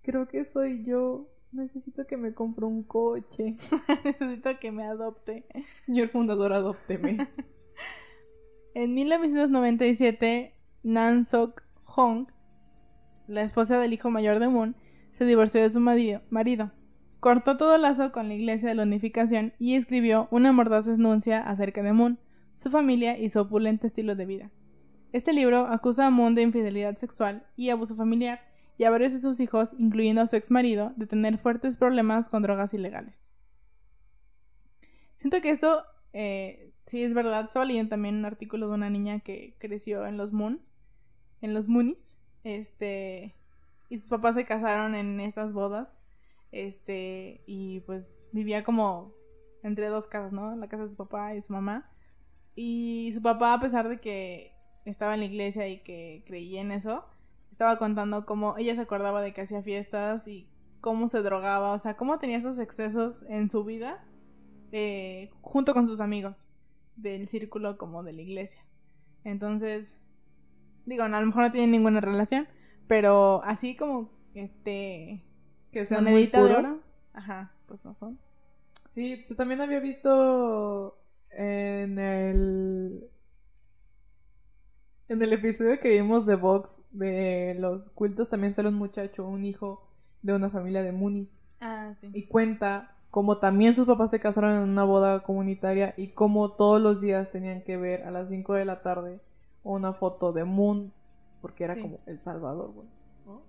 [0.03, 1.29] creo que soy yo.
[1.53, 3.55] Necesito que me compre un coche.
[4.03, 5.45] Necesito que me adopte.
[5.79, 7.27] Señor fundador, adópteme.
[8.73, 12.27] En 1997, Nan Sok Hong,
[13.25, 14.75] la esposa del hijo mayor de Moon,
[15.17, 16.71] se divorció de su marido.
[17.19, 21.81] Cortó todo lazo con la Iglesia de la Unificación y escribió una mordaz denuncia acerca
[21.81, 22.19] de Moon,
[22.53, 24.51] su familia y su opulento estilo de vida.
[25.13, 28.41] Este libro acusa a Moon de infidelidad sexual y abuso familiar
[28.77, 32.29] y a varios de sus hijos, incluyendo a su ex marido, de tener fuertes problemas
[32.29, 33.31] con drogas ilegales.
[35.15, 37.45] Siento que esto eh, sí es verdad.
[37.45, 40.61] Estaba leyendo también un artículo de una niña que creció en los Moon,
[41.41, 43.33] en los Moonies, este,
[43.89, 45.97] y sus papás se casaron en estas bodas,
[46.51, 49.13] este, y pues vivía como
[49.63, 50.55] entre dos casas, ¿no?
[50.55, 51.89] La casa de su papá y su mamá.
[52.55, 54.53] Y su papá, a pesar de que
[54.85, 57.05] estaba en la iglesia y que creía en eso,
[57.51, 60.49] estaba contando cómo ella se acordaba de que hacía fiestas y
[60.81, 64.03] cómo se drogaba, o sea, cómo tenía esos excesos en su vida
[64.71, 66.45] eh, junto con sus amigos
[66.95, 68.65] del círculo como de la iglesia.
[69.23, 69.99] Entonces,
[70.85, 72.47] digo, a lo mejor no tienen ninguna relación,
[72.87, 75.23] pero así como este
[75.71, 76.85] que sean muy monedita de oro, puros.
[77.13, 78.19] ajá, pues no son.
[78.89, 80.97] Sí, pues también había visto
[81.31, 83.09] en el
[85.09, 89.45] en el episodio que vimos de Vox de los cultos también sale un muchacho, un
[89.45, 89.87] hijo
[90.21, 92.09] de una familia de Moonies Ah, sí.
[92.13, 96.81] y cuenta cómo también sus papás se casaron en una boda comunitaria y cómo todos
[96.81, 99.19] los días tenían que ver a las 5 de la tarde
[99.63, 100.93] una foto de Moon
[101.41, 101.81] porque era Sí.
[101.81, 102.87] como El Salvador, güey.
[103.25, 103.43] ¿no?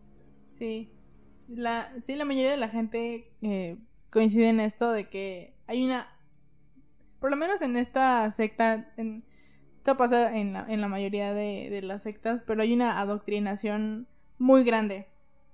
[0.50, 0.92] Sí.
[1.48, 3.78] La, sí, la mayoría de la gente eh,
[4.10, 6.08] coincide en esto de que hay una.
[7.20, 8.92] Por lo menos en esta secta.
[8.96, 9.24] En,
[9.76, 14.06] esto pasa en la, en la mayoría de, de las sectas, pero hay una adoctrinación
[14.36, 15.06] muy grande.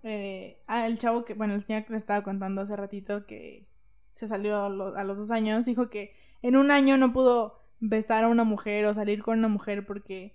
[0.02, 1.34] Eh, el chavo que.
[1.34, 3.68] Bueno, el señor que le estaba contando hace ratito que
[4.14, 7.62] se salió a los, a los dos años, dijo que en un año no pudo
[7.80, 10.34] besar a una mujer o salir con una mujer porque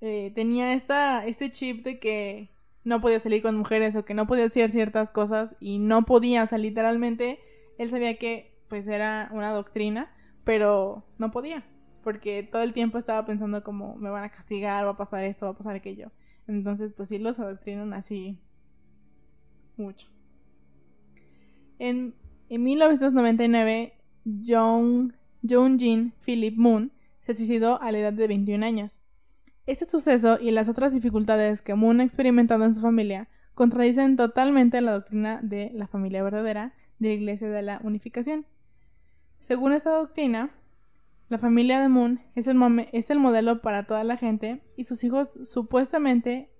[0.00, 2.50] eh, tenía esta, este chip de que
[2.84, 6.44] no podía salir con mujeres o que no podía hacer ciertas cosas y no podía,
[6.50, 7.38] o literalmente
[7.78, 10.10] él sabía que pues era una doctrina,
[10.44, 11.64] pero no podía,
[12.02, 15.46] porque todo el tiempo estaba pensando como me van a castigar, va a pasar esto,
[15.46, 16.10] va a pasar aquello.
[16.46, 18.38] Entonces, pues sí los adoctrinan así
[19.76, 20.08] mucho.
[21.78, 22.14] En,
[22.48, 23.94] en 1999,
[24.46, 25.14] John,
[25.48, 29.00] John Jean Philip Moon se suicidó a la edad de 21 años.
[29.70, 34.80] Este suceso y las otras dificultades que Moon ha experimentado en su familia contradicen totalmente
[34.80, 38.46] la doctrina de la familia verdadera de la Iglesia de la Unificación.
[39.38, 40.50] Según esta doctrina,
[41.28, 44.84] la familia de Moon es el, mome- es el modelo para toda la gente y
[44.84, 46.50] sus hijos supuestamente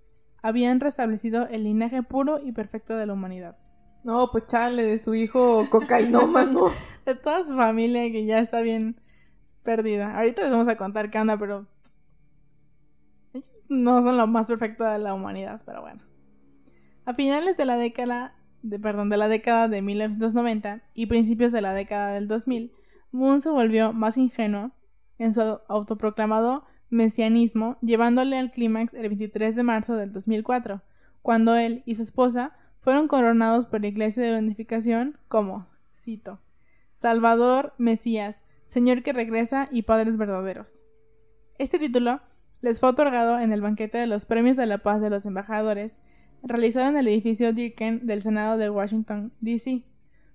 [0.40, 3.57] habían restablecido el linaje puro y perfecto de la humanidad.
[4.05, 6.70] No, pues chale, de su hijo cocainómano.
[7.05, 9.01] De toda su familia que ya está bien
[9.64, 10.16] perdida.
[10.16, 11.66] Ahorita les vamos a contar qué anda, pero
[13.33, 16.03] ellos no son lo más perfecto de la humanidad, pero bueno.
[17.05, 21.62] A finales de la década de, perdón, de la década de 1990 y principios de
[21.62, 22.73] la década del 2000,
[23.12, 24.73] Moon se volvió más ingenuo
[25.19, 30.83] en su autoproclamado mesianismo, llevándole al clímax el 23 de marzo del 2004,
[31.23, 36.40] cuando él y su esposa fueron coronados por la Iglesia de la Unificación como, cito,
[36.95, 40.85] Salvador, Mesías, Señor que regresa y Padres verdaderos.
[41.59, 42.21] Este título
[42.62, 45.99] les fue otorgado en el banquete de los Premios de la Paz de los Embajadores,
[46.42, 49.85] realizado en el edificio Dirken del Senado de Washington, D.C.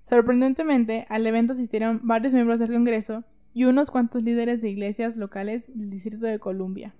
[0.04, 5.68] Sorprendentemente, al evento asistieron varios miembros del Congreso y unos cuantos líderes de iglesias locales
[5.74, 6.94] del Distrito de Columbia.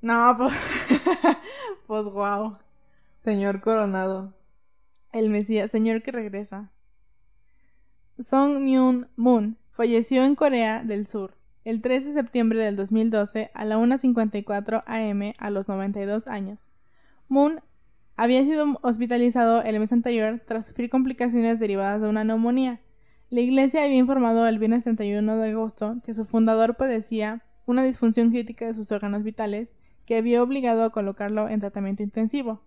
[0.00, 0.52] No, pues.
[1.86, 2.58] pues wow.
[3.16, 4.34] Señor coronado.
[5.12, 6.72] El Mesías, señor que regresa.
[8.18, 13.64] Song Myung Moon falleció en Corea del Sur el 13 de septiembre del 2012 a
[13.64, 16.72] la 1.54 am a los 92 años.
[17.28, 17.60] Moon
[18.16, 22.80] había sido hospitalizado el mes anterior tras sufrir complicaciones derivadas de una neumonía.
[23.30, 28.30] La iglesia había informado el viernes 31 de agosto que su fundador padecía una disfunción
[28.30, 29.74] crítica de sus órganos vitales
[30.04, 32.60] que había obligado a colocarlo en tratamiento intensivo.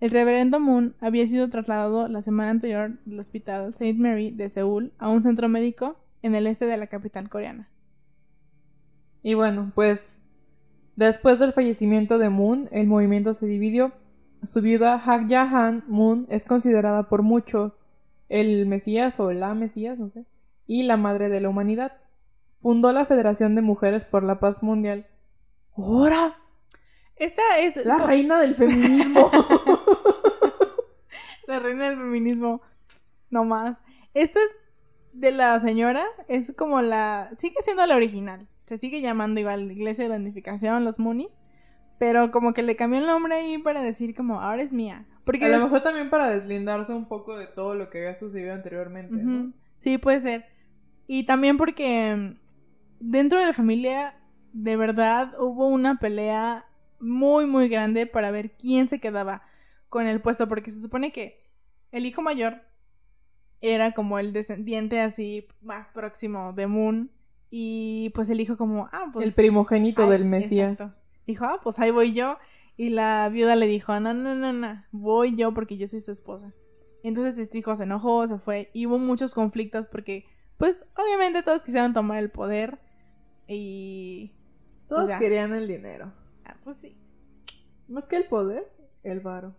[0.00, 3.94] El reverendo Moon había sido trasladado la semana anterior del Hospital St.
[3.94, 7.68] Mary de Seúl a un centro médico en el este de la capital coreana.
[9.22, 10.22] Y bueno, pues
[10.96, 13.92] después del fallecimiento de Moon, el movimiento se dividió.
[14.42, 17.84] Su viuda Hak Moon es considerada por muchos
[18.30, 20.24] el Mesías o la Mesías, no sé,
[20.66, 21.98] y la madre de la humanidad.
[22.60, 25.06] Fundó la Federación de Mujeres por la Paz Mundial.
[25.72, 26.38] ¡Hora!
[27.16, 29.30] Esa es la reina del feminismo.
[31.46, 32.62] la reina del feminismo.
[33.28, 33.78] No más.
[34.14, 34.56] Esta es
[35.12, 37.30] de la señora, es como la.
[37.36, 38.48] Sigue siendo la original.
[38.70, 41.36] Se sigue llamando igual Iglesia de la Unificación, los Munis.
[41.98, 45.08] Pero como que le cambió el nombre ahí para decir como, ahora es mía.
[45.24, 48.54] Porque a lo mejor también para deslindarse un poco de todo lo que había sucedido
[48.54, 49.52] anteriormente, ¿no?
[49.78, 50.46] Sí, puede ser.
[51.08, 52.38] Y también porque mm,
[53.00, 54.14] dentro de la familia,
[54.52, 56.64] de verdad, hubo una pelea
[57.00, 59.42] muy, muy grande para ver quién se quedaba
[59.88, 60.46] con el puesto.
[60.46, 61.42] Porque se supone que
[61.90, 62.62] el hijo mayor
[63.60, 67.10] era como el descendiente así más próximo de Moon.
[67.50, 69.26] Y pues el hijo como, ah, pues...
[69.26, 70.78] El primogénito del Mesías.
[71.26, 72.38] Dijo, ah, pues ahí voy yo.
[72.76, 76.12] Y la viuda le dijo, no, no, no, no, voy yo porque yo soy su
[76.12, 76.54] esposa.
[77.02, 78.70] Y entonces este hijo se enojó, se fue.
[78.72, 80.24] Y hubo muchos conflictos porque,
[80.56, 82.78] pues, obviamente todos quisieron tomar el poder.
[83.48, 84.32] Y...
[84.88, 86.12] Todos querían el dinero.
[86.44, 86.96] Ah, pues sí.
[87.88, 89.56] Más que el poder, el varo.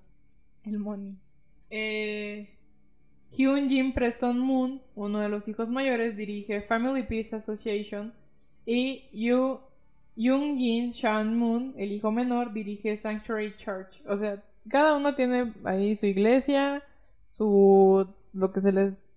[0.63, 1.19] El money.
[1.69, 2.49] Eh,
[3.31, 8.13] Hyun Jin Preston Moon, uno de los hijos mayores, dirige Family Peace Association.
[8.65, 9.59] Y Yu
[10.15, 14.01] Jung Jin Shan Moon, el hijo menor, dirige Sanctuary Church.
[14.07, 16.83] O sea, cada uno tiene ahí su iglesia,
[17.27, 18.07] su.
[18.33, 19.07] lo que se les.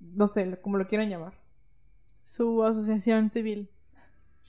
[0.00, 1.34] no sé, como lo quieran llamar.
[2.24, 3.68] Su asociación civil.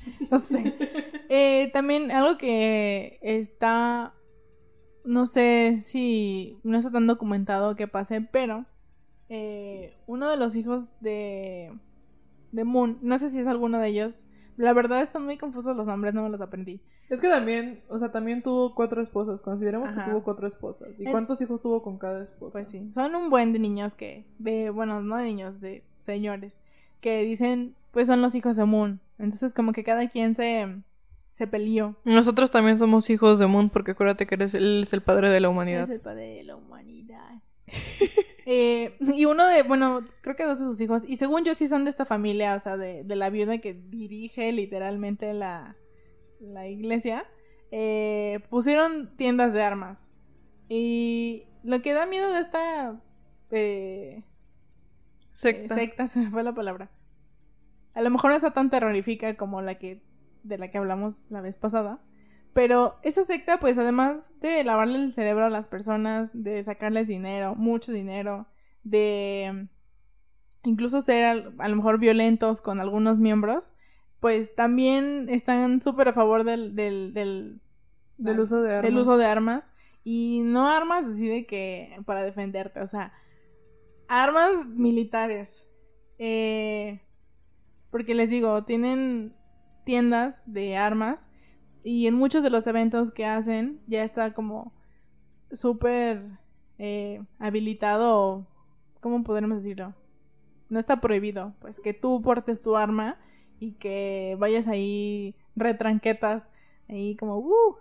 [0.32, 0.74] No sé.
[1.36, 4.14] Eh, también algo que está.
[5.04, 8.68] No sé si no está tan documentado que pase, pero.
[9.30, 11.78] Eh, uno de los hijos de.
[12.52, 14.26] de Moon, no sé si es alguno de ellos
[14.58, 16.82] la verdad están muy confusos los nombres, no me los aprendí.
[17.10, 19.42] Es que también, o sea, también tuvo cuatro esposas.
[19.42, 21.00] Consideremos que tuvo cuatro esposas.
[21.00, 22.60] ¿Y cuántos hijos tuvo con cada esposa?
[22.60, 26.60] Pues sí, son un buen de niños que, de, bueno, no de niños, de señores,
[27.02, 29.00] que dicen, pues son los hijos de Moon.
[29.20, 30.82] Entonces como que cada quien se,
[31.34, 31.96] se peleó.
[32.04, 35.40] Nosotros también somos hijos de Moon porque acuérdate que eres, él es el padre de
[35.40, 35.84] la humanidad.
[35.84, 37.42] Es el padre de la humanidad.
[38.46, 41.68] Eh, y uno de, bueno, creo que dos de sus hijos, y según yo sí
[41.68, 45.76] son de esta familia, o sea, de, la viuda que dirige literalmente la,
[46.40, 47.26] la iglesia,
[47.72, 50.12] eh, pusieron tiendas de armas.
[50.70, 53.02] Y lo que da miedo de esta
[53.52, 54.24] eh,
[55.32, 55.76] secta.
[55.76, 56.90] secta, se me fue la palabra.
[57.94, 60.02] A lo mejor no está tan terrorífica como la que
[60.44, 62.00] de la que hablamos la vez pasada.
[62.54, 67.56] Pero esa secta, pues además de lavarle el cerebro a las personas, de sacarles dinero,
[67.56, 68.48] mucho dinero,
[68.84, 69.68] de
[70.64, 71.26] incluso ser
[71.58, 73.72] a, lo mejor violentos con algunos miembros,
[74.20, 77.14] pues también están súper a favor del, del,
[78.18, 78.86] del, uso de armas.
[78.86, 79.66] Del uso de armas.
[80.04, 83.14] Y no armas así de que para defenderte, o sea,
[84.08, 85.68] armas militares.
[86.20, 87.02] Eh,
[87.90, 89.36] porque les digo, tienen
[89.86, 91.28] tiendas de armas
[91.84, 94.74] y en muchos de los eventos que hacen ya está como
[95.52, 96.24] súper
[96.78, 98.48] eh, habilitado,
[99.00, 99.94] ¿cómo podemos decirlo?
[100.70, 103.18] No está prohibido, pues que tú portes tu arma
[103.60, 106.50] y que vayas ahí retranquetas,
[106.90, 107.78] ahí como, uh,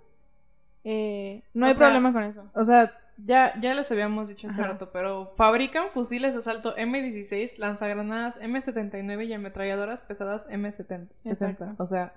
[0.84, 2.50] eh, no hay problema con eso.
[2.54, 4.72] O sea, ya, ya les habíamos dicho hace Ajá.
[4.72, 11.08] rato, pero fabrican fusiles de asalto M16, lanzagranadas M79 y ametralladoras pesadas M70.
[11.24, 11.64] Exacto.
[11.64, 11.74] 60.
[11.78, 12.14] O sea,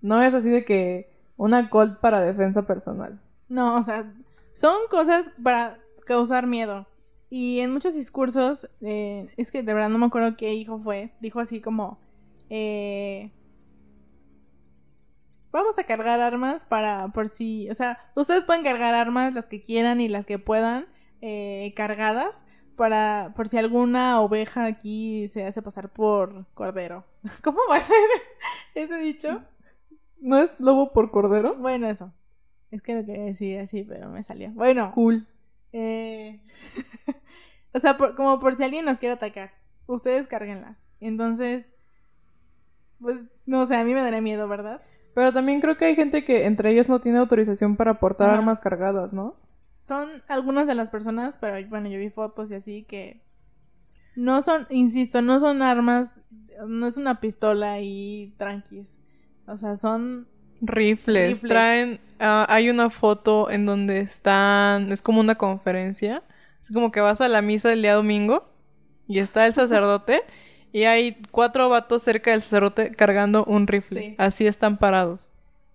[0.00, 3.20] no es así de que una Colt para defensa personal.
[3.48, 4.12] No, o sea,
[4.52, 6.86] son cosas para causar miedo.
[7.30, 11.12] Y en muchos discursos, eh, es que de verdad no me acuerdo qué hijo fue,
[11.20, 11.98] dijo así como,
[12.48, 13.32] eh,
[15.50, 19.60] vamos a cargar armas para, por si, o sea, ustedes pueden cargar armas las que
[19.60, 20.86] quieran y las que puedan,
[21.22, 22.44] eh, cargadas,
[22.76, 27.04] para, por si alguna oveja aquí se hace pasar por cordero.
[27.42, 27.96] ¿Cómo va a ser
[28.74, 29.42] ese dicho?
[30.20, 31.54] ¿No es lobo por cordero?
[31.56, 32.12] Bueno, eso.
[32.70, 34.50] Es que lo quería decir así, pero me salió.
[34.52, 35.26] Bueno, Cool.
[35.72, 36.40] eh,
[37.74, 39.52] o sea, por- como por si alguien nos quiere atacar,
[39.86, 40.86] ustedes cárguenlas.
[41.00, 41.72] Entonces,
[43.00, 44.80] pues, no sé, a mí me daría miedo, ¿verdad?
[45.14, 48.38] Pero también creo que hay gente que entre ellos no tiene autorización para portar Ajá.
[48.38, 49.36] armas cargadas, ¿no?
[49.86, 53.22] Son algunas de las personas, pero bueno, yo vi fotos y así que
[54.16, 56.18] no son, insisto, no son armas,
[56.66, 58.88] no es una pistola y tranquis.
[59.46, 60.26] O sea, son
[60.60, 61.28] Rifles.
[61.42, 61.50] Rifles.
[61.50, 62.00] Traen.
[62.20, 64.90] ah, hay una foto en donde están.
[64.92, 66.22] Es como una conferencia.
[66.62, 68.48] Es como que vas a la misa el día domingo.
[69.06, 70.22] Y está el sacerdote.
[70.72, 74.00] y hay cuatro vatos cerca del sacerdote cargando un rifle.
[74.00, 74.14] Sí.
[74.18, 75.30] Así están parados.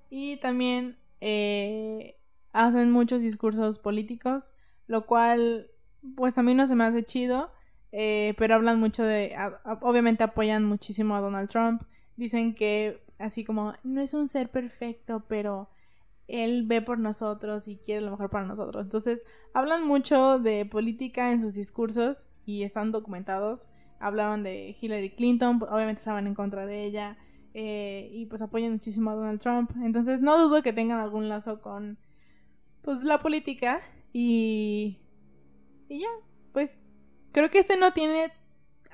[0.09, 2.15] Y también eh,
[2.51, 4.51] hacen muchos discursos políticos,
[4.87, 5.69] lo cual,
[6.15, 7.51] pues a mí no se me hace chido,
[7.91, 11.83] eh, pero hablan mucho de, a- a- obviamente apoyan muchísimo a Donald Trump,
[12.17, 15.69] dicen que así como, no es un ser perfecto, pero
[16.27, 18.83] él ve por nosotros y quiere lo mejor para nosotros.
[18.83, 23.67] Entonces, hablan mucho de política en sus discursos y están documentados.
[23.99, 27.17] Hablaban de Hillary Clinton, obviamente estaban en contra de ella
[27.53, 29.71] eh, y pues apoyan muchísimo a Donald Trump.
[29.83, 31.97] Entonces no dudo que tengan algún lazo con
[32.81, 33.81] pues la política
[34.13, 34.99] y
[35.89, 36.07] y ya,
[36.53, 36.83] pues
[37.31, 38.31] creo que este no tiene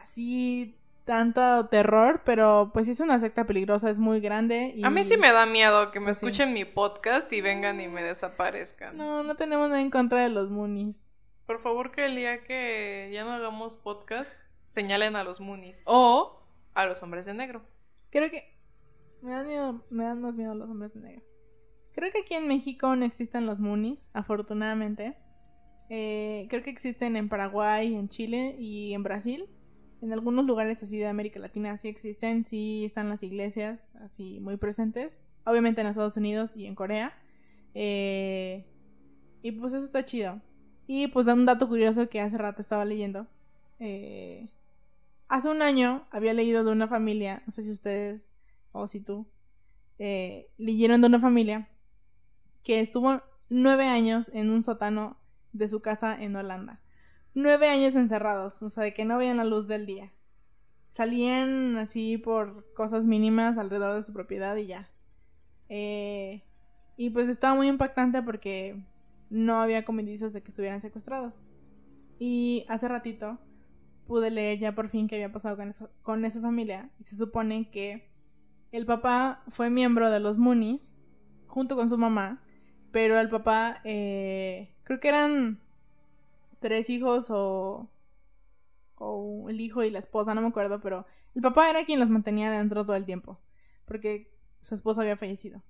[0.01, 5.03] así tanto terror, pero pues es una secta peligrosa, es muy grande y A mí
[5.03, 6.25] sí me da miedo que me Pues sí.
[6.25, 8.97] escuchen mi podcast y vengan y me desaparezcan.
[8.97, 11.09] no no tenemos nada en contra de los Moonies.
[11.45, 14.31] Por favor, que el día que ya no hagamos podcast,
[14.67, 15.83] señalen a los Moonies.
[15.85, 16.41] O
[16.73, 17.61] a los hombres de negro.
[18.09, 18.43] Creo que
[19.21, 21.23] me dan miedo, me dan más miedo los hombres de negro.
[21.93, 25.15] Creo que aquí en México no existen los Moonies, afortunadamente.
[25.89, 29.47] Eh, creo que existen en Paraguay, en Chile y en Brasil.
[30.01, 34.57] En algunos lugares así de América Latina sí existen, sí están las iglesias así muy
[34.57, 35.19] presentes.
[35.45, 37.13] Obviamente en Estados Unidos y en Corea.
[37.73, 38.65] Eh,
[39.41, 40.41] y pues eso está chido.
[40.87, 43.27] Y pues da un dato curioso que hace rato estaba leyendo.
[43.79, 44.49] Eh,
[45.27, 48.31] hace un año había leído de una familia, no sé si ustedes
[48.71, 49.27] o si tú,
[49.99, 51.69] eh, leyeron de una familia
[52.63, 55.17] que estuvo nueve años en un sótano
[55.53, 56.81] de su casa en Holanda.
[57.37, 60.13] Nueve años encerrados, o sea, de que no veían la luz del día.
[60.89, 64.89] Salían así por cosas mínimas alrededor de su propiedad y ya.
[65.67, 66.43] Eh,
[66.95, 68.81] y pues estaba muy impactante porque
[69.29, 71.41] no había como indicios de que estuvieran secuestrados.
[72.19, 73.37] Y hace ratito
[74.07, 76.89] pude leer ya por fin qué había pasado con esa, con esa familia.
[76.99, 78.09] Y se supone que
[78.71, 80.93] el papá fue miembro de los Moonies
[81.47, 82.41] junto con su mamá.
[82.91, 85.64] Pero el papá, eh, creo que eran
[86.65, 87.91] tres hijos o,
[88.95, 90.81] o el hijo y la esposa, no me acuerdo.
[90.81, 91.05] Pero
[91.35, 93.39] el papá era quien los mantenía dentro todo el tiempo.
[93.85, 95.61] Porque su esposa había fallecido.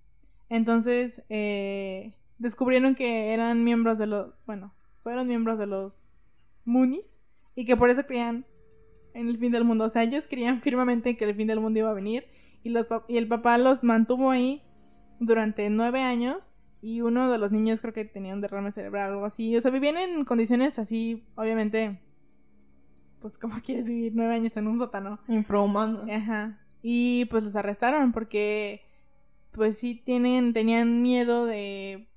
[0.47, 4.73] Entonces, eh, descubrieron que eran miembros de los, bueno,
[5.03, 6.13] fueron miembros de los
[6.63, 7.19] Moonies
[7.55, 8.45] y que por eso creían
[9.13, 9.83] en el fin del mundo.
[9.83, 12.25] O sea, ellos creían firmemente que el fin del mundo iba a venir
[12.63, 14.63] y, los, y el papá los mantuvo ahí
[15.19, 16.53] durante nueve años
[16.85, 19.57] y uno de los niños creo que tenía un derrame cerebral o algo así.
[19.57, 21.99] O sea, vivían en condiciones así, obviamente,
[23.19, 25.19] pues como quieres vivir nueve años en un sótano.
[25.27, 26.05] Infrahumano.
[26.13, 26.59] Ajá.
[26.83, 28.85] Y pues los arrestaron porque
[29.49, 32.07] pues sí tienen, tenían miedo de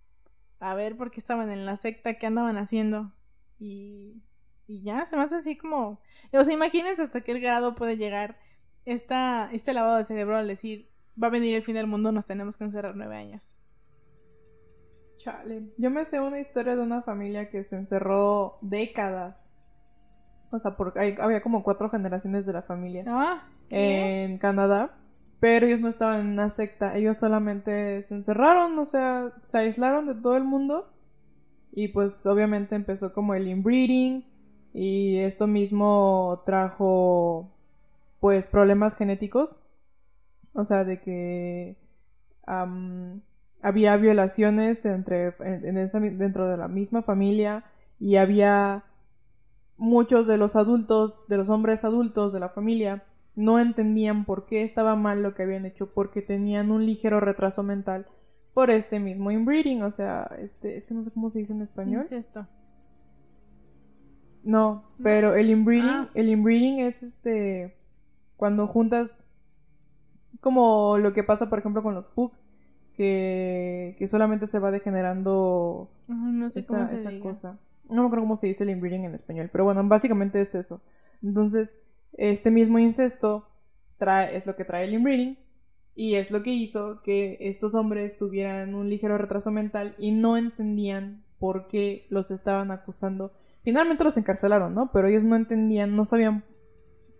[0.60, 3.14] a ver por qué estaban en la secta, qué andaban haciendo.
[3.58, 4.22] Y,
[4.66, 6.02] y ya, se me hace así como...
[6.30, 8.38] O sea, imagínense hasta qué grado puede llegar
[8.84, 10.90] esta, este lavado de cerebro al decir,
[11.20, 13.56] va a venir el fin del mundo, nos tenemos que encerrar nueve años.
[15.18, 15.72] Chale.
[15.76, 19.46] Yo me sé una historia de una familia que se encerró décadas.
[20.50, 24.24] O sea, porque hay- había como cuatro generaciones de la familia Ah, ¿qué?
[24.24, 24.94] en Canadá.
[25.40, 26.96] Pero ellos no estaban en una secta.
[26.96, 30.90] Ellos solamente se encerraron, o sea, se aislaron de todo el mundo.
[31.72, 34.24] Y pues obviamente empezó como el inbreeding.
[34.72, 37.50] Y esto mismo trajo
[38.20, 39.62] pues problemas genéticos.
[40.54, 41.76] O sea, de que
[43.62, 47.64] había violaciones entre, en- en esa mi- dentro de la misma familia
[47.98, 48.84] y había
[49.76, 53.04] muchos de los adultos, de los hombres adultos de la familia,
[53.36, 57.62] no entendían por qué estaba mal lo que habían hecho, porque tenían un ligero retraso
[57.62, 58.06] mental
[58.54, 61.62] por este mismo inbreeding, o sea, este, es que no sé cómo se dice en
[61.62, 62.02] español.
[62.02, 62.46] Incesto.
[64.44, 66.10] No, pero el inbreeding, Ah.
[66.14, 67.76] el inbreeding es este
[68.36, 69.26] cuando juntas
[70.32, 72.46] es como lo que pasa por ejemplo con los pugs
[72.98, 77.22] que, que solamente se va degenerando No sé esa, cómo se esa diga.
[77.22, 77.58] cosa.
[77.88, 80.82] No me acuerdo cómo se dice el inbreeding en español, pero bueno, básicamente es eso.
[81.22, 81.78] Entonces,
[82.14, 83.48] este mismo incesto
[83.98, 85.38] trae, es lo que trae el inbreeding
[85.94, 90.36] y es lo que hizo que estos hombres tuvieran un ligero retraso mental y no
[90.36, 93.32] entendían por qué los estaban acusando.
[93.64, 94.92] Finalmente los encarcelaron, ¿no?
[94.92, 96.44] Pero ellos no entendían, no sabían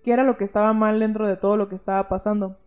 [0.04, 2.58] qué era lo que estaba mal dentro de todo lo que estaba pasando.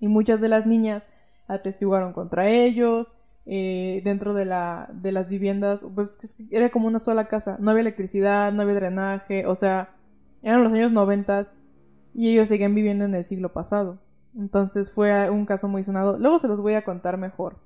[0.00, 1.04] Y muchas de las niñas
[1.50, 3.14] atestiguaron contra ellos,
[3.46, 6.18] eh, dentro de, la, de las viviendas, pues
[6.50, 9.96] era como una sola casa, no había electricidad, no había drenaje, o sea,
[10.42, 11.56] eran los años noventas
[12.14, 13.98] y ellos seguían viviendo en el siglo pasado.
[14.36, 16.18] Entonces fue un caso muy sonado.
[16.18, 17.58] Luego se los voy a contar mejor,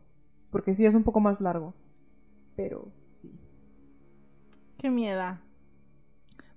[0.51, 1.75] porque sí es un poco más largo,
[2.57, 3.39] pero sí.
[4.79, 5.39] Qué miedo.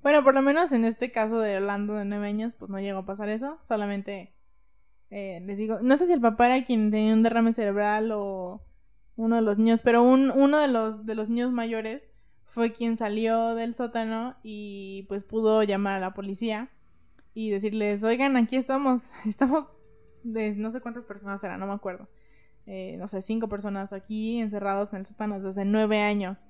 [0.01, 2.99] Bueno, por lo menos en este caso de Orlando de nueve años, pues no llegó
[2.99, 3.57] a pasar eso.
[3.63, 4.36] Solamente
[5.09, 8.61] eh, les digo, no sé si el papá era quien tenía un derrame cerebral o
[9.15, 12.07] uno de los niños, pero un, uno de los, de los niños mayores
[12.45, 16.69] fue quien salió del sótano y pues pudo llamar a la policía
[17.33, 19.65] y decirles, oigan, aquí estamos, estamos
[20.23, 22.09] de no sé cuántas personas eran, no me acuerdo.
[22.65, 26.43] Eh, no sé, cinco personas aquí encerrados en el sótano desde hace nueve años.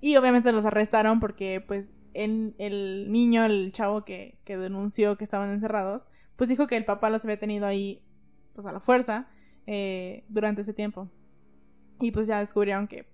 [0.00, 5.24] Y obviamente los arrestaron porque pues el, el niño, el chavo que, que denunció que
[5.24, 8.02] estaban encerrados, pues dijo que el papá los había tenido ahí
[8.54, 9.28] pues a la fuerza
[9.66, 11.08] eh, durante ese tiempo.
[12.00, 13.06] Y pues ya descubrieron que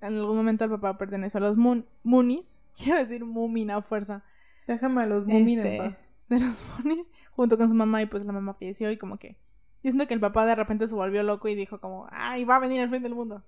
[0.00, 2.58] en algún momento el papá perteneció a los Moon Moonies.
[2.76, 4.22] Quiero decir Moomin a fuerza.
[4.66, 6.04] Déjame a los Moomin Este, en paz.
[6.28, 7.10] De los Moonies.
[7.32, 9.36] Junto con su mamá y pues la mamá falleció y como que...
[9.82, 12.06] Yo siento que el papá de repente se volvió loco y dijo como...
[12.10, 13.42] ¡Ay, va a venir al fin del mundo!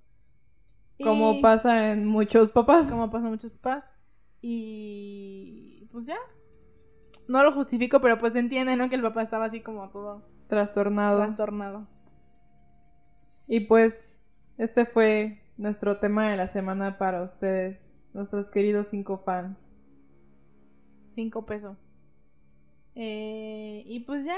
[1.02, 2.88] Como Y- pasa en muchos papás.
[2.90, 3.90] como pasan muchos papás.
[4.40, 6.16] Y pues ya.
[7.30, 8.88] No lo justifico, pero pues se entiende, ¿no?
[8.88, 11.18] Que el papá estaba así como todo Trastornado.
[11.18, 11.86] trastornado.
[13.46, 14.16] Y pues,
[14.58, 19.72] este fue nuestro tema de la semana para ustedes, nuestros queridos cinco fans.
[21.14, 21.78] Cinco pesos.
[22.96, 24.36] Eh, y pues ya.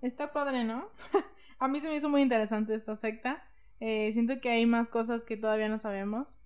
[0.00, 0.90] Está padre, ¿no?
[1.58, 3.42] A mí se me hizo muy interesante esta secta.
[3.80, 6.36] Eh, siento que hay más cosas que todavía no sabemos.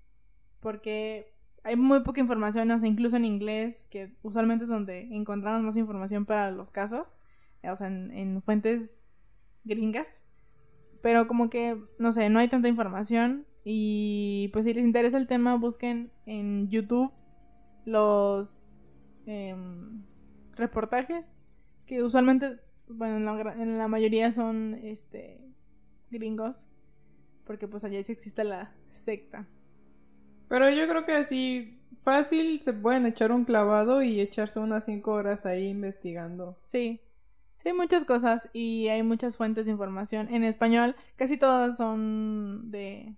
[0.61, 1.32] Porque
[1.65, 5.77] hay muy poca información, o sea, incluso en inglés, que usualmente es donde encontramos más
[5.77, 7.17] información para los casos.
[7.63, 9.07] eh, O sea, en, en fuentes
[9.65, 10.23] gringas.
[11.03, 13.47] Pero como que, no sé, no hay tanta información.
[13.65, 17.13] Y pues si les interesa el tema, busquen en YouTube
[17.85, 18.61] los
[19.27, 20.05] em,
[20.57, 21.35] reportajes.
[21.87, 25.41] Que usualmente, bueno, en la, en la mayoría son este
[26.11, 26.69] gringos.
[27.45, 29.49] Porque pues allá sí existe la secta.
[30.53, 35.12] Pero yo creo que así fácil se pueden echar un clavado y echarse unas cinco
[35.12, 36.59] horas ahí investigando.
[36.64, 37.00] Sí.
[37.57, 40.28] Sí, hay muchas cosas y hay muchas fuentes de información.
[40.30, 43.16] En español, casi todas son de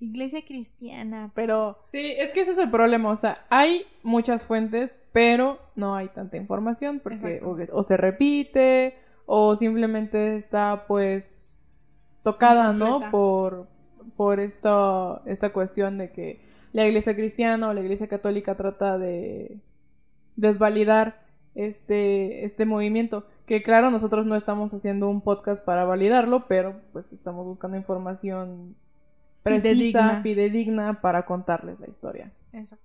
[0.00, 5.00] iglesia cristiana, pero Sí, es que ese es el problema, o sea, hay muchas fuentes,
[5.12, 7.40] pero no hay tanta información porque
[7.72, 11.62] o, se repite o simplemente está pues
[12.24, 13.08] tocada, ¿no?
[13.12, 13.68] Por,
[14.16, 16.40] por esta, esta cuestión de que
[16.72, 19.60] la iglesia cristiana o la iglesia católica trata de
[20.36, 23.26] desvalidar este, este movimiento.
[23.46, 28.76] Que claro, nosotros no estamos haciendo un podcast para validarlo, pero pues estamos buscando información
[29.42, 30.22] precisa, Fidedigna.
[30.22, 32.32] fidedigna para contarles la historia.
[32.52, 32.84] Exacto.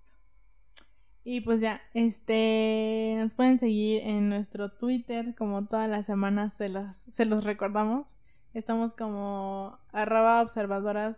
[1.23, 6.69] Y pues ya, este, nos pueden seguir en nuestro Twitter, como todas las semanas se
[6.69, 8.15] los, se los recordamos.
[8.53, 11.17] Estamos como arroba observadoras.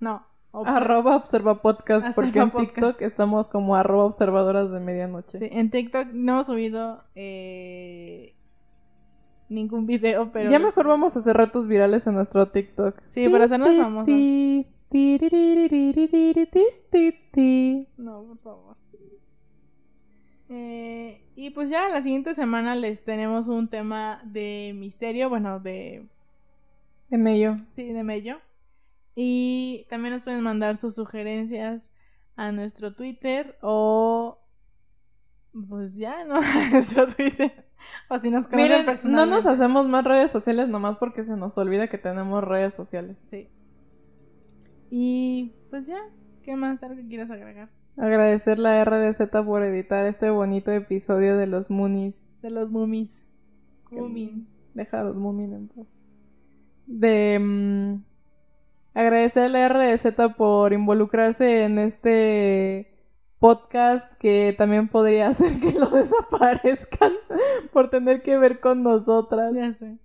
[0.00, 0.26] No.
[0.50, 2.14] Observ arroba observa podcast.
[2.14, 2.50] porque en.
[2.50, 5.38] TikTok estamos como arroba observadoras de medianoche.
[5.38, 8.34] Sí, en TikTok no hemos subido eh,
[9.48, 10.50] ningún video, pero.
[10.50, 13.00] Ya mejor vamos a hacer retos virales en nuestro TikTok.
[13.08, 14.06] Sí, para hacernos famosos.
[17.96, 18.76] No, por favor.
[20.48, 26.06] Eh, y pues ya la siguiente semana les tenemos un tema de misterio, bueno, de
[27.08, 27.56] de medio.
[27.74, 28.38] Sí, de Mello.
[29.14, 31.90] Y también nos pueden mandar sus sugerencias
[32.36, 34.38] a nuestro Twitter o
[35.68, 36.36] pues ya, ¿no?
[36.42, 37.66] A nuestro Twitter.
[38.10, 39.34] O si nos conocen Miren, no personalmente.
[39.36, 43.24] nos hacemos más redes sociales nomás porque se nos olvida que tenemos redes sociales.
[43.30, 43.48] Sí.
[44.90, 45.98] Y pues ya,
[46.42, 46.82] ¿qué más?
[46.82, 47.70] ¿Algo que quieras agregar?
[47.96, 52.34] Agradecerle a RDZ por editar este bonito episodio de los Moonies.
[52.42, 53.22] De los Moomies.
[53.90, 54.48] Moomins.
[54.74, 55.98] Deja a los Moomin en paz.
[56.86, 57.38] De.
[57.40, 58.04] mm,
[58.94, 60.06] agradecerle a RDZ
[60.38, 62.92] por involucrarse en este
[63.38, 67.12] podcast que también podría hacer que lo desaparezcan
[67.72, 69.54] por tener que ver con nosotras.
[69.54, 69.98] Ya sé.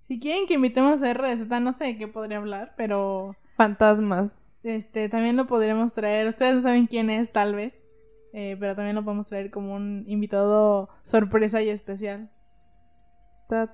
[0.00, 4.44] Si quieren que invitemos a RZ, no sé de qué podría hablar, pero Fantasmas.
[4.62, 6.26] este también lo podríamos traer.
[6.26, 7.82] Ustedes no saben quién es, tal vez.
[8.32, 12.30] eh, pero también lo podemos traer como un invitado sorpresa y especial.
[13.48, 13.70] Ta.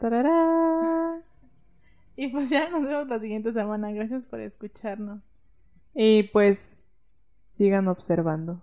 [2.20, 3.92] Y pues ya nos vemos la siguiente semana.
[3.92, 5.22] Gracias por escucharnos.
[5.94, 6.82] Y pues
[7.46, 8.60] sigan observando.